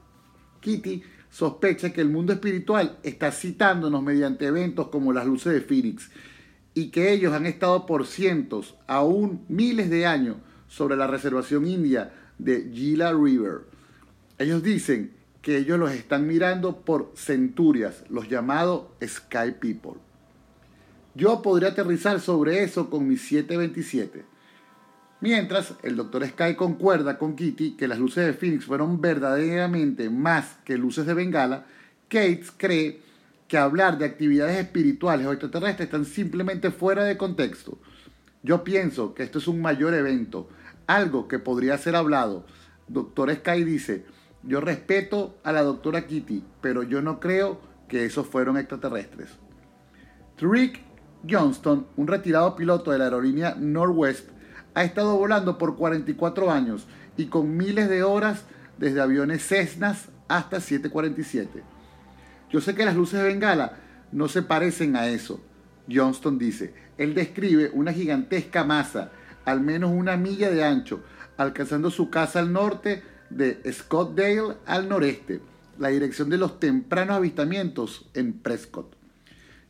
Kitty 0.59 1.03
sospecha 1.29 1.93
que 1.93 2.01
el 2.01 2.09
mundo 2.09 2.33
espiritual 2.33 2.97
está 3.03 3.31
citándonos 3.31 4.01
mediante 4.01 4.47
eventos 4.47 4.87
como 4.87 5.13
las 5.13 5.27
luces 5.27 5.53
de 5.53 5.61
Phoenix 5.61 6.09
y 6.73 6.89
que 6.89 7.13
ellos 7.13 7.31
han 7.31 7.45
estado 7.45 7.85
por 7.85 8.07
cientos, 8.07 8.73
aún 8.87 9.45
miles 9.49 9.91
de 9.91 10.07
años, 10.07 10.37
sobre 10.67 10.97
la 10.97 11.05
reservación 11.05 11.67
india 11.67 12.11
de 12.39 12.71
Gila 12.73 13.13
River. 13.13 13.67
Ellos 14.39 14.63
dicen 14.63 15.11
que 15.41 15.57
ellos 15.57 15.79
los 15.79 15.91
están 15.91 16.27
mirando 16.27 16.81
por 16.81 17.11
centurias, 17.15 18.03
los 18.09 18.29
llamados 18.29 18.87
Sky 19.03 19.51
People. 19.59 19.99
Yo 21.15 21.41
podría 21.41 21.69
aterrizar 21.69 22.19
sobre 22.19 22.63
eso 22.63 22.89
con 22.89 23.07
mi 23.07 23.17
727. 23.17 24.23
Mientras, 25.19 25.75
el 25.83 25.95
Dr. 25.95 26.27
Sky 26.27 26.55
concuerda 26.55 27.17
con 27.17 27.35
Kitty 27.35 27.75
que 27.75 27.87
las 27.87 27.99
luces 27.99 28.25
de 28.25 28.33
Phoenix 28.33 28.65
fueron 28.65 29.01
verdaderamente 29.01 30.09
más 30.09 30.57
que 30.65 30.77
luces 30.77 31.05
de 31.05 31.13
Bengala, 31.13 31.65
Cates 32.07 32.51
cree 32.55 33.01
que 33.47 33.57
hablar 33.57 33.97
de 33.97 34.05
actividades 34.05 34.57
espirituales 34.57 35.27
o 35.27 35.31
extraterrestres 35.31 35.87
están 35.87 36.05
simplemente 36.05 36.71
fuera 36.71 37.03
de 37.03 37.17
contexto. 37.17 37.77
Yo 38.43 38.63
pienso 38.63 39.13
que 39.13 39.23
esto 39.23 39.37
es 39.37 39.47
un 39.47 39.61
mayor 39.61 39.93
evento, 39.93 40.49
algo 40.87 41.27
que 41.27 41.39
podría 41.39 41.77
ser 41.77 41.95
hablado. 41.95 42.45
Doctor 42.87 43.33
Sky 43.33 43.63
dice, 43.63 44.05
yo 44.43 44.61
respeto 44.61 45.37
a 45.43 45.51
la 45.51 45.61
doctora 45.61 46.07
Kitty, 46.07 46.43
pero 46.61 46.83
yo 46.83 47.01
no 47.01 47.19
creo 47.19 47.59
que 47.87 48.05
esos 48.05 48.27
fueron 48.27 48.57
extraterrestres. 48.57 49.29
Trick 50.35 50.81
Johnston, 51.29 51.87
un 51.97 52.07
retirado 52.07 52.55
piloto 52.55 52.91
de 52.91 52.97
la 52.97 53.05
aerolínea 53.05 53.55
Northwest, 53.57 54.29
ha 54.73 54.83
estado 54.83 55.17
volando 55.17 55.57
por 55.57 55.75
44 55.75 56.49
años 56.49 56.87
y 57.17 57.25
con 57.25 57.57
miles 57.57 57.89
de 57.89 58.03
horas 58.03 58.45
desde 58.77 59.01
aviones 59.01 59.45
Cessnas 59.45 60.09
hasta 60.27 60.59
747. 60.59 61.63
Yo 62.49 62.61
sé 62.61 62.73
que 62.73 62.85
las 62.85 62.95
luces 62.95 63.19
de 63.19 63.27
Bengala 63.27 63.77
no 64.11 64.27
se 64.27 64.41
parecen 64.41 64.95
a 64.95 65.07
eso. 65.07 65.41
Johnston 65.89 66.39
dice, 66.39 66.73
él 66.97 67.13
describe 67.13 67.69
una 67.73 67.93
gigantesca 67.93 68.63
masa 68.63 69.11
al 69.45 69.61
menos 69.61 69.91
una 69.91 70.17
milla 70.17 70.51
de 70.51 70.63
ancho, 70.63 71.01
alcanzando 71.37 71.89
su 71.89 72.09
casa 72.09 72.39
al 72.39 72.53
norte 72.53 73.03
de 73.35 73.61
Scottsdale 73.71 74.55
al 74.65 74.89
noreste, 74.89 75.41
la 75.77 75.89
dirección 75.89 76.29
de 76.29 76.37
los 76.37 76.59
tempranos 76.59 77.17
avistamientos 77.17 78.09
en 78.13 78.33
Prescott. 78.33 78.95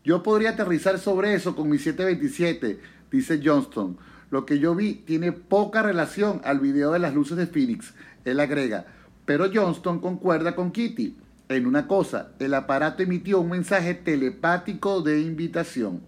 Yo 0.04 0.24
podría 0.24 0.52
aterrizar 0.52 1.00
sobre 1.00 1.34
eso 1.34 1.56
con 1.56 1.69
mi 1.69 1.78
727, 1.78 2.80
dice 3.12 3.41
Johnston. 3.43 3.97
Lo 4.30 4.45
que 4.45 4.60
yo 4.60 4.76
vi 4.76 4.93
tiene 4.93 5.32
poca 5.32 5.84
relación 5.84 6.41
al 6.43 6.60
video 6.60 6.91
de 6.91 7.00
las 7.00 7.13
luces 7.13 7.38
de 7.38 7.47
Phoenix, 7.47 7.93
él 8.26 8.39
agrega. 8.39 8.86
Pero 9.26 9.50
Johnston 9.54 10.00
concuerda 10.00 10.56
con 10.56 10.71
Kitty 10.71 11.17
en 11.56 11.67
una 11.67 11.86
cosa, 11.86 12.32
el 12.39 12.54
aparato 12.54 13.04
emitió 13.04 13.41
un 13.41 13.50
mensaje 13.50 13.93
telepático 13.93 15.02
de 15.02 15.19
invitación. 15.19 16.02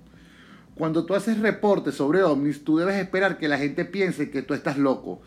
Cuando 0.76 1.06
tú 1.06 1.16
haces 1.16 1.39
reportes 1.39 1.96
sobre 1.96 2.24
ovnis, 2.24 2.63
tú 2.63 2.78
debes 2.78 2.96
esperar 2.96 3.38
que 3.38 3.50
la 3.50 3.58
gente 3.58 3.84
piense 3.84 4.32
que 4.32 4.42
tú 4.42 4.54
estás 4.54 4.78
loco. 4.78 5.22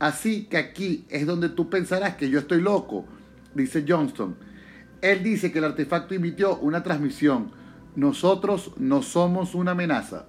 Así 0.00 0.46
que 0.46 0.56
aquí 0.56 1.04
es 1.10 1.26
donde 1.26 1.50
tú 1.50 1.70
pensarás 1.70 2.16
que 2.16 2.30
yo 2.30 2.40
estoy 2.40 2.60
loco, 2.60 3.04
dice 3.54 3.84
Johnston. 3.86 4.34
Él 5.02 5.22
dice 5.22 5.52
que 5.52 5.58
el 5.58 5.66
artefacto 5.66 6.14
emitió 6.14 6.56
una 6.58 6.82
transmisión. 6.82 7.52
Nosotros 7.94 8.72
no 8.78 9.02
somos 9.02 9.54
una 9.54 9.72
amenaza. 9.72 10.26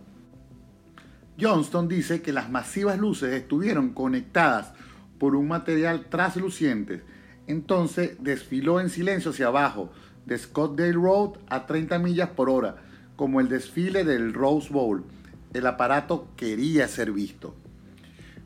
Johnston 1.40 1.88
dice 1.88 2.22
que 2.22 2.34
las 2.34 2.52
masivas 2.52 3.00
luces 3.00 3.34
estuvieron 3.34 3.94
conectadas 3.94 4.74
por 5.18 5.36
un 5.36 5.48
material 5.48 6.08
trasluciente. 6.10 7.04
Entonces 7.48 8.18
desfiló 8.20 8.82
en 8.82 8.90
silencio 8.90 9.32
hacia 9.32 9.48
abajo 9.48 9.92
de 10.26 10.38
Scottsdale 10.38 10.94
Road 10.94 11.38
a 11.50 11.66
30 11.66 11.98
millas 11.98 12.30
por 12.30 12.50
hora 12.50 12.76
como 13.16 13.40
el 13.40 13.48
desfile 13.48 14.04
del 14.04 14.34
Rose 14.34 14.70
Bowl. 14.70 15.06
El 15.54 15.66
aparato 15.68 16.28
quería 16.36 16.88
ser 16.88 17.12
visto. 17.12 17.56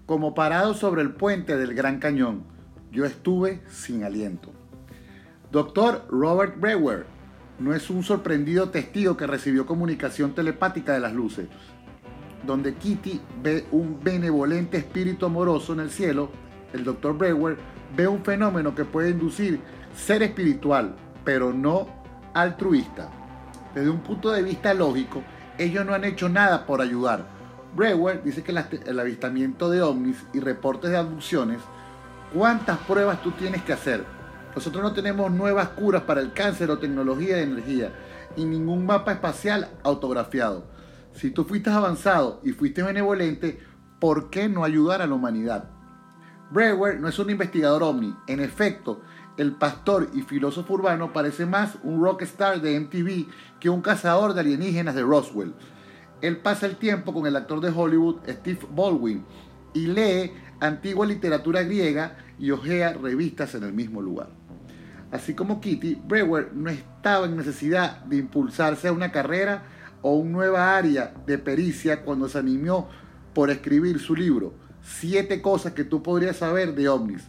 Como 0.05 0.35
parado 0.35 0.75
sobre 0.75 1.01
el 1.01 1.13
puente 1.13 1.57
del 1.57 1.73
Gran 1.73 1.97
Cañón, 1.97 2.43
yo 2.91 3.05
estuve 3.05 3.63
sin 3.69 4.03
aliento. 4.03 4.51
Doctor 5.51 6.05
Robert 6.09 6.59
Brewer 6.59 7.07
no 7.57 7.73
es 7.73 7.89
un 7.89 8.03
sorprendido 8.03 8.69
testigo 8.69 9.17
que 9.17 9.25
recibió 9.25 9.65
comunicación 9.65 10.35
telepática 10.35 10.93
de 10.93 10.99
las 10.99 11.13
luces. 11.13 11.47
donde 12.45 12.75
Kitty 12.75 13.19
ve 13.41 13.65
un 13.71 13.99
benevolente 14.03 14.77
espíritu 14.77 15.25
amoroso 15.25 15.73
en 15.73 15.79
el 15.79 15.89
cielo, 15.89 16.29
el 16.73 16.83
Dr. 16.83 17.17
Brewer 17.17 17.57
ve 17.97 18.07
un 18.07 18.23
fenómeno 18.23 18.75
que 18.75 18.85
puede 18.85 19.09
inducir 19.09 19.59
ser 19.95 20.21
espiritual, 20.21 20.95
pero 21.23 21.51
no 21.51 21.87
altruista. 22.35 23.09
Desde 23.73 23.89
un 23.89 24.01
punto 24.01 24.31
de 24.31 24.43
vista 24.43 24.75
lógico, 24.75 25.23
ellos 25.57 25.83
no 25.83 25.95
han 25.95 26.03
hecho 26.03 26.29
nada 26.29 26.67
por 26.67 26.81
ayudar. 26.81 27.25
Brewer 27.75 28.23
dice 28.23 28.41
que 28.41 28.53
el 28.85 28.99
avistamiento 28.99 29.69
de 29.69 29.81
ovnis 29.81 30.17
y 30.33 30.39
reportes 30.39 30.91
de 30.91 30.97
abducciones, 30.97 31.59
¿cuántas 32.33 32.77
pruebas 32.79 33.21
tú 33.21 33.31
tienes 33.31 33.63
que 33.63 33.73
hacer? 33.73 34.05
Nosotros 34.55 34.81
no 34.81 34.93
tenemos 34.93 35.29
nuevas 35.29 35.69
curas 35.69 36.03
para 36.03 36.21
el 36.21 36.31
cáncer 36.31 36.71
o 36.71 36.79
tecnología 36.79 37.35
de 37.35 37.43
energía 37.43 37.91
y 38.37 38.45
ningún 38.45 38.85
mapa 38.85 39.11
espacial 39.11 39.67
autografiado. 39.83 40.63
Si 41.11 41.31
tú 41.31 41.43
fuiste 41.43 41.69
avanzado 41.69 42.39
y 42.45 42.53
fuiste 42.53 42.81
benevolente, 42.81 43.59
¿por 43.99 44.29
qué 44.29 44.47
no 44.47 44.63
ayudar 44.63 45.01
a 45.01 45.07
la 45.07 45.15
humanidad? 45.15 45.69
Brewer 46.51 47.01
no 47.01 47.09
es 47.09 47.19
un 47.19 47.29
investigador 47.29 47.83
ovni. 47.83 48.15
En 48.27 48.39
efecto, 48.39 49.01
el 49.35 49.51
pastor 49.51 50.09
y 50.13 50.21
filósofo 50.21 50.75
urbano 50.75 51.11
parece 51.11 51.45
más 51.45 51.77
un 51.83 52.01
rockstar 52.01 52.61
de 52.61 52.79
MTV 52.79 53.27
que 53.59 53.69
un 53.69 53.81
cazador 53.81 54.33
de 54.33 54.39
alienígenas 54.39 54.95
de 54.95 55.01
Roswell. 55.01 55.53
Él 56.25 56.37
pasa 56.37 56.65
el 56.65 56.77
tiempo 56.77 57.13
con 57.13 57.27
el 57.27 57.35
actor 57.35 57.61
de 57.61 57.69
Hollywood 57.69 58.21
Steve 58.27 58.59
Baldwin 58.75 59.23
y 59.75 59.85
lee 59.85 60.31
antigua 60.59 61.05
literatura 61.05 61.61
griega 61.61 62.17
y 62.39 62.49
ojea 62.49 62.93
revistas 62.93 63.53
en 63.53 63.63
el 63.63 63.73
mismo 63.73 64.01
lugar. 64.01 64.29
Así 65.11 65.35
como 65.35 65.61
Kitty, 65.61 66.01
Brewer 66.07 66.51
no 66.55 66.71
estaba 66.71 67.27
en 67.27 67.37
necesidad 67.37 68.03
de 68.05 68.17
impulsarse 68.17 68.87
a 68.87 68.91
una 68.91 69.11
carrera 69.11 69.65
o 70.01 70.15
una 70.15 70.31
nueva 70.31 70.75
área 70.75 71.13
de 71.27 71.37
pericia 71.37 72.01
cuando 72.01 72.27
se 72.27 72.39
animó 72.39 72.89
por 73.35 73.51
escribir 73.51 73.99
su 73.99 74.15
libro, 74.15 74.55
Siete 74.81 75.43
cosas 75.43 75.73
que 75.73 75.83
tú 75.83 76.01
podrías 76.01 76.37
saber 76.37 76.73
de 76.73 76.89
ovnis. 76.89 77.23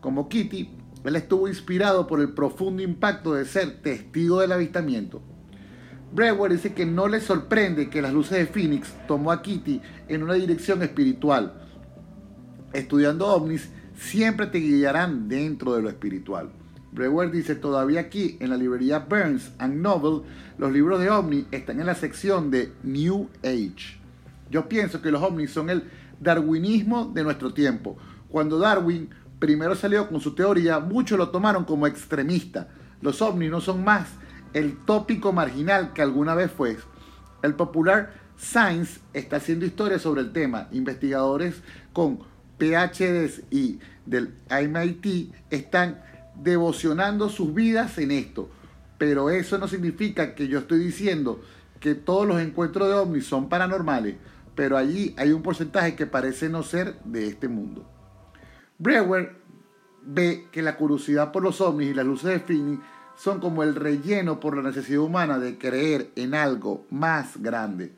Como 0.00 0.28
Kitty, 0.28 0.76
él 1.04 1.16
estuvo 1.16 1.48
inspirado 1.48 2.06
por 2.06 2.20
el 2.20 2.34
profundo 2.34 2.82
impacto 2.82 3.32
de 3.32 3.46
ser 3.46 3.80
testigo 3.80 4.40
del 4.40 4.52
avistamiento. 4.52 5.22
Brewer 6.12 6.52
dice 6.52 6.74
que 6.74 6.84
no 6.84 7.08
le 7.08 7.20
sorprende 7.20 7.88
que 7.88 8.02
las 8.02 8.12
luces 8.12 8.38
de 8.38 8.46
Phoenix 8.46 8.92
tomó 9.08 9.32
a 9.32 9.40
Kitty 9.40 9.80
en 10.08 10.22
una 10.22 10.34
dirección 10.34 10.82
espiritual. 10.82 11.54
Estudiando 12.74 13.28
ovnis 13.28 13.70
siempre 13.94 14.46
te 14.46 14.58
guiarán 14.58 15.28
dentro 15.28 15.74
de 15.74 15.82
lo 15.82 15.88
espiritual. 15.88 16.50
Brewer 16.92 17.30
dice, 17.30 17.54
todavía 17.54 18.00
aquí 18.00 18.36
en 18.40 18.50
la 18.50 18.58
librería 18.58 18.98
Burns 18.98 19.52
and 19.58 19.80
Novel, 19.80 20.22
los 20.58 20.70
libros 20.70 21.00
de 21.00 21.08
ovni 21.08 21.46
están 21.50 21.80
en 21.80 21.86
la 21.86 21.94
sección 21.94 22.50
de 22.50 22.72
New 22.82 23.30
Age. 23.42 23.98
Yo 24.50 24.68
pienso 24.68 25.00
que 25.00 25.10
los 25.10 25.22
ovnis 25.22 25.50
son 25.50 25.70
el 25.70 25.84
darwinismo 26.20 27.10
de 27.14 27.24
nuestro 27.24 27.54
tiempo. 27.54 27.96
Cuando 28.28 28.58
Darwin 28.58 29.08
primero 29.38 29.74
salió 29.74 30.06
con 30.10 30.20
su 30.20 30.34
teoría, 30.34 30.78
muchos 30.78 31.16
lo 31.16 31.30
tomaron 31.30 31.64
como 31.64 31.86
extremista. 31.86 32.68
Los 33.00 33.22
ovnis 33.22 33.50
no 33.50 33.62
son 33.62 33.82
más 33.82 34.08
el 34.54 34.76
tópico 34.84 35.32
marginal 35.32 35.92
que 35.92 36.02
alguna 36.02 36.34
vez 36.34 36.50
fue. 36.50 36.76
El 37.42 37.54
popular 37.54 38.14
Science 38.36 39.00
está 39.12 39.36
haciendo 39.36 39.64
historia 39.64 39.98
sobre 39.98 40.22
el 40.22 40.32
tema. 40.32 40.68
Investigadores 40.72 41.62
con 41.92 42.20
PhDs 42.58 43.42
y 43.50 43.78
del 44.06 44.34
MIT 44.50 45.32
están 45.50 46.02
devocionando 46.34 47.28
sus 47.28 47.54
vidas 47.54 47.98
en 47.98 48.10
esto. 48.10 48.50
Pero 48.98 49.30
eso 49.30 49.58
no 49.58 49.68
significa 49.68 50.34
que 50.34 50.48
yo 50.48 50.60
estoy 50.60 50.78
diciendo 50.78 51.40
que 51.80 51.94
todos 51.94 52.26
los 52.26 52.40
encuentros 52.40 52.88
de 52.88 52.94
ovnis 52.94 53.26
son 53.26 53.48
paranormales, 53.48 54.14
pero 54.54 54.76
allí 54.76 55.14
hay 55.18 55.32
un 55.32 55.42
porcentaje 55.42 55.96
que 55.96 56.06
parece 56.06 56.48
no 56.48 56.62
ser 56.62 57.00
de 57.04 57.26
este 57.26 57.48
mundo. 57.48 57.84
Brewer 58.78 59.34
ve 60.04 60.46
que 60.52 60.62
la 60.62 60.76
curiosidad 60.76 61.32
por 61.32 61.42
los 61.42 61.60
ovnis 61.60 61.90
y 61.90 61.94
las 61.94 62.06
luces 62.06 62.30
de 62.30 62.40
Phoenix 62.40 62.80
son 63.22 63.38
como 63.38 63.62
el 63.62 63.76
relleno 63.76 64.40
por 64.40 64.56
la 64.56 64.68
necesidad 64.68 64.98
humana 64.98 65.38
de 65.38 65.56
creer 65.56 66.10
en 66.16 66.34
algo 66.34 66.86
más 66.90 67.40
grande. 67.40 67.92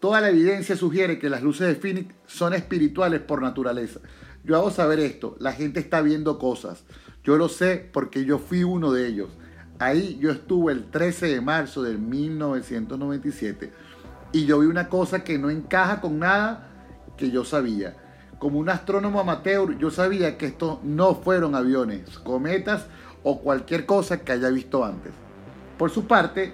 Toda 0.00 0.20
la 0.20 0.28
evidencia 0.28 0.76
sugiere 0.76 1.18
que 1.18 1.30
las 1.30 1.42
luces 1.42 1.66
de 1.66 1.76
Phoenix 1.76 2.14
son 2.26 2.52
espirituales 2.52 3.22
por 3.22 3.40
naturaleza. 3.40 4.00
Yo 4.44 4.56
hago 4.56 4.70
saber 4.70 5.00
esto, 5.00 5.34
la 5.40 5.52
gente 5.52 5.80
está 5.80 6.02
viendo 6.02 6.38
cosas. 6.38 6.84
Yo 7.24 7.38
lo 7.38 7.48
sé 7.48 7.88
porque 7.90 8.26
yo 8.26 8.38
fui 8.38 8.64
uno 8.64 8.92
de 8.92 9.06
ellos. 9.06 9.30
Ahí 9.78 10.18
yo 10.20 10.30
estuve 10.30 10.74
el 10.74 10.90
13 10.90 11.28
de 11.28 11.40
marzo 11.40 11.82
de 11.82 11.96
1997 11.96 13.72
y 14.32 14.44
yo 14.44 14.58
vi 14.58 14.66
una 14.66 14.90
cosa 14.90 15.24
que 15.24 15.38
no 15.38 15.48
encaja 15.48 16.02
con 16.02 16.18
nada 16.18 16.68
que 17.16 17.30
yo 17.30 17.46
sabía. 17.46 17.96
Como 18.38 18.58
un 18.58 18.68
astrónomo 18.68 19.20
amateur, 19.20 19.78
yo 19.78 19.90
sabía 19.90 20.36
que 20.36 20.46
estos 20.46 20.84
no 20.84 21.14
fueron 21.14 21.54
aviones, 21.54 22.18
cometas 22.18 22.88
o 23.22 23.40
cualquier 23.40 23.86
cosa 23.86 24.20
que 24.20 24.32
haya 24.32 24.48
visto 24.50 24.84
antes. 24.84 25.12
Por 25.76 25.90
su 25.90 26.06
parte, 26.06 26.52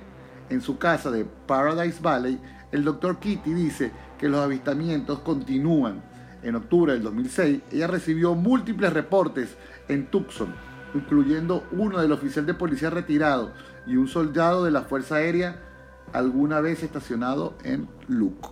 en 0.50 0.60
su 0.60 0.78
casa 0.78 1.10
de 1.10 1.24
Paradise 1.46 2.00
Valley, 2.02 2.38
el 2.72 2.84
doctor 2.84 3.18
Kitty 3.18 3.54
dice 3.54 3.92
que 4.18 4.28
los 4.28 4.40
avistamientos 4.40 5.20
continúan. 5.20 6.02
En 6.42 6.56
octubre 6.56 6.92
del 6.92 7.02
2006, 7.02 7.62
ella 7.72 7.86
recibió 7.86 8.34
múltiples 8.34 8.92
reportes 8.92 9.56
en 9.88 10.06
Tucson, 10.06 10.54
incluyendo 10.94 11.64
uno 11.72 12.00
del 12.00 12.12
oficial 12.12 12.44
de 12.44 12.54
policía 12.54 12.90
retirado 12.90 13.52
y 13.86 13.96
un 13.96 14.08
soldado 14.08 14.64
de 14.64 14.70
la 14.70 14.82
Fuerza 14.82 15.16
Aérea 15.16 15.56
alguna 16.12 16.60
vez 16.60 16.82
estacionado 16.82 17.54
en 17.64 17.88
Luke. 18.08 18.48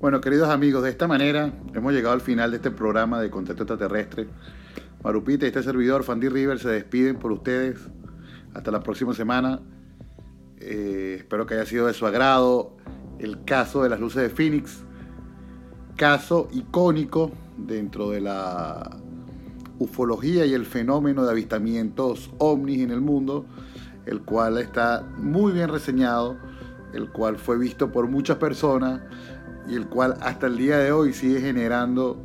Bueno, 0.00 0.20
queridos 0.20 0.48
amigos, 0.48 0.82
de 0.82 0.90
esta 0.90 1.06
manera 1.06 1.52
hemos 1.74 1.92
llegado 1.92 2.14
al 2.14 2.20
final 2.20 2.50
de 2.50 2.56
este 2.56 2.70
programa 2.70 3.20
de 3.20 3.30
Contacto 3.30 3.62
Extraterrestre. 3.62 4.26
Marupita 5.02 5.46
y 5.46 5.48
este 5.48 5.62
servidor, 5.62 6.04
Fandy 6.04 6.28
River, 6.28 6.58
se 6.58 6.68
despiden 6.68 7.16
por 7.16 7.32
ustedes. 7.32 7.78
Hasta 8.54 8.70
la 8.70 8.82
próxima 8.82 9.14
semana. 9.14 9.60
Eh, 10.58 11.16
espero 11.18 11.44
que 11.44 11.54
haya 11.54 11.66
sido 11.66 11.86
de 11.86 11.94
su 11.94 12.06
agrado 12.06 12.76
el 13.18 13.44
caso 13.44 13.82
de 13.82 13.88
las 13.88 13.98
luces 13.98 14.22
de 14.22 14.30
Phoenix. 14.30 14.84
Caso 15.96 16.48
icónico 16.52 17.32
dentro 17.56 18.10
de 18.10 18.20
la 18.20 18.96
ufología 19.78 20.46
y 20.46 20.54
el 20.54 20.66
fenómeno 20.66 21.24
de 21.24 21.32
avistamientos 21.32 22.30
ovnis 22.38 22.80
en 22.80 22.90
el 22.90 23.00
mundo, 23.00 23.46
el 24.06 24.22
cual 24.22 24.58
está 24.58 25.04
muy 25.16 25.52
bien 25.52 25.68
reseñado, 25.68 26.36
el 26.92 27.10
cual 27.10 27.38
fue 27.38 27.58
visto 27.58 27.90
por 27.90 28.06
muchas 28.08 28.36
personas 28.36 29.00
y 29.68 29.74
el 29.74 29.88
cual 29.88 30.16
hasta 30.20 30.46
el 30.46 30.56
día 30.56 30.78
de 30.78 30.92
hoy 30.92 31.12
sigue 31.12 31.40
generando 31.40 32.22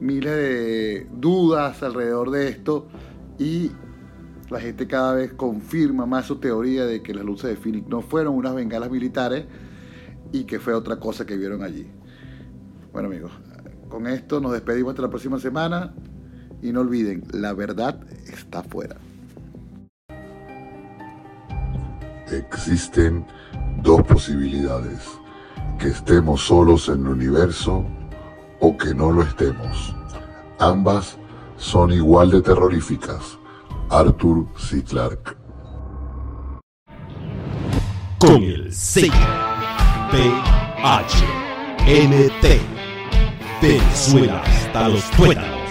miles 0.00 0.32
de 0.32 1.06
dudas 1.12 1.82
alrededor 1.82 2.30
de 2.30 2.48
esto 2.48 2.86
y 3.38 3.70
la 4.50 4.60
gente 4.60 4.86
cada 4.86 5.14
vez 5.14 5.32
confirma 5.32 6.06
más 6.06 6.26
su 6.26 6.36
teoría 6.36 6.84
de 6.84 7.02
que 7.02 7.14
las 7.14 7.24
luces 7.24 7.50
de 7.50 7.56
Phoenix 7.56 7.88
no 7.88 8.02
fueron 8.02 8.34
unas 8.34 8.54
bengalas 8.54 8.90
militares 8.90 9.46
y 10.32 10.44
que 10.44 10.58
fue 10.58 10.74
otra 10.74 10.98
cosa 10.98 11.24
que 11.24 11.36
vieron 11.36 11.62
allí. 11.62 11.86
Bueno 12.92 13.08
amigos, 13.08 13.32
con 13.88 14.06
esto 14.06 14.40
nos 14.40 14.52
despedimos 14.52 14.90
hasta 14.90 15.02
la 15.02 15.10
próxima 15.10 15.38
semana 15.38 15.94
y 16.62 16.72
no 16.72 16.80
olviden, 16.80 17.22
la 17.32 17.52
verdad 17.52 18.00
está 18.26 18.60
afuera. 18.60 18.96
Existen 22.30 23.24
dos 23.82 24.02
posibilidades, 24.02 25.00
que 25.78 25.88
estemos 25.88 26.40
solos 26.40 26.88
en 26.88 27.00
el 27.00 27.08
universo 27.08 27.84
o 28.64 28.74
que 28.78 28.94
no 28.94 29.12
lo 29.12 29.22
estemos. 29.22 29.94
Ambas 30.58 31.18
son 31.58 31.92
igual 31.92 32.30
de 32.30 32.40
terroríficas. 32.40 33.38
Arthur 33.90 34.46
C. 34.56 34.82
Clarke. 34.82 35.36
Con 38.18 38.42
el 38.42 38.72
sello 38.72 39.12
PHNT. 40.10 40.86
Venezuela 43.60 44.42
hasta 44.42 44.88
los 44.88 45.10
tuétanos 45.10 45.63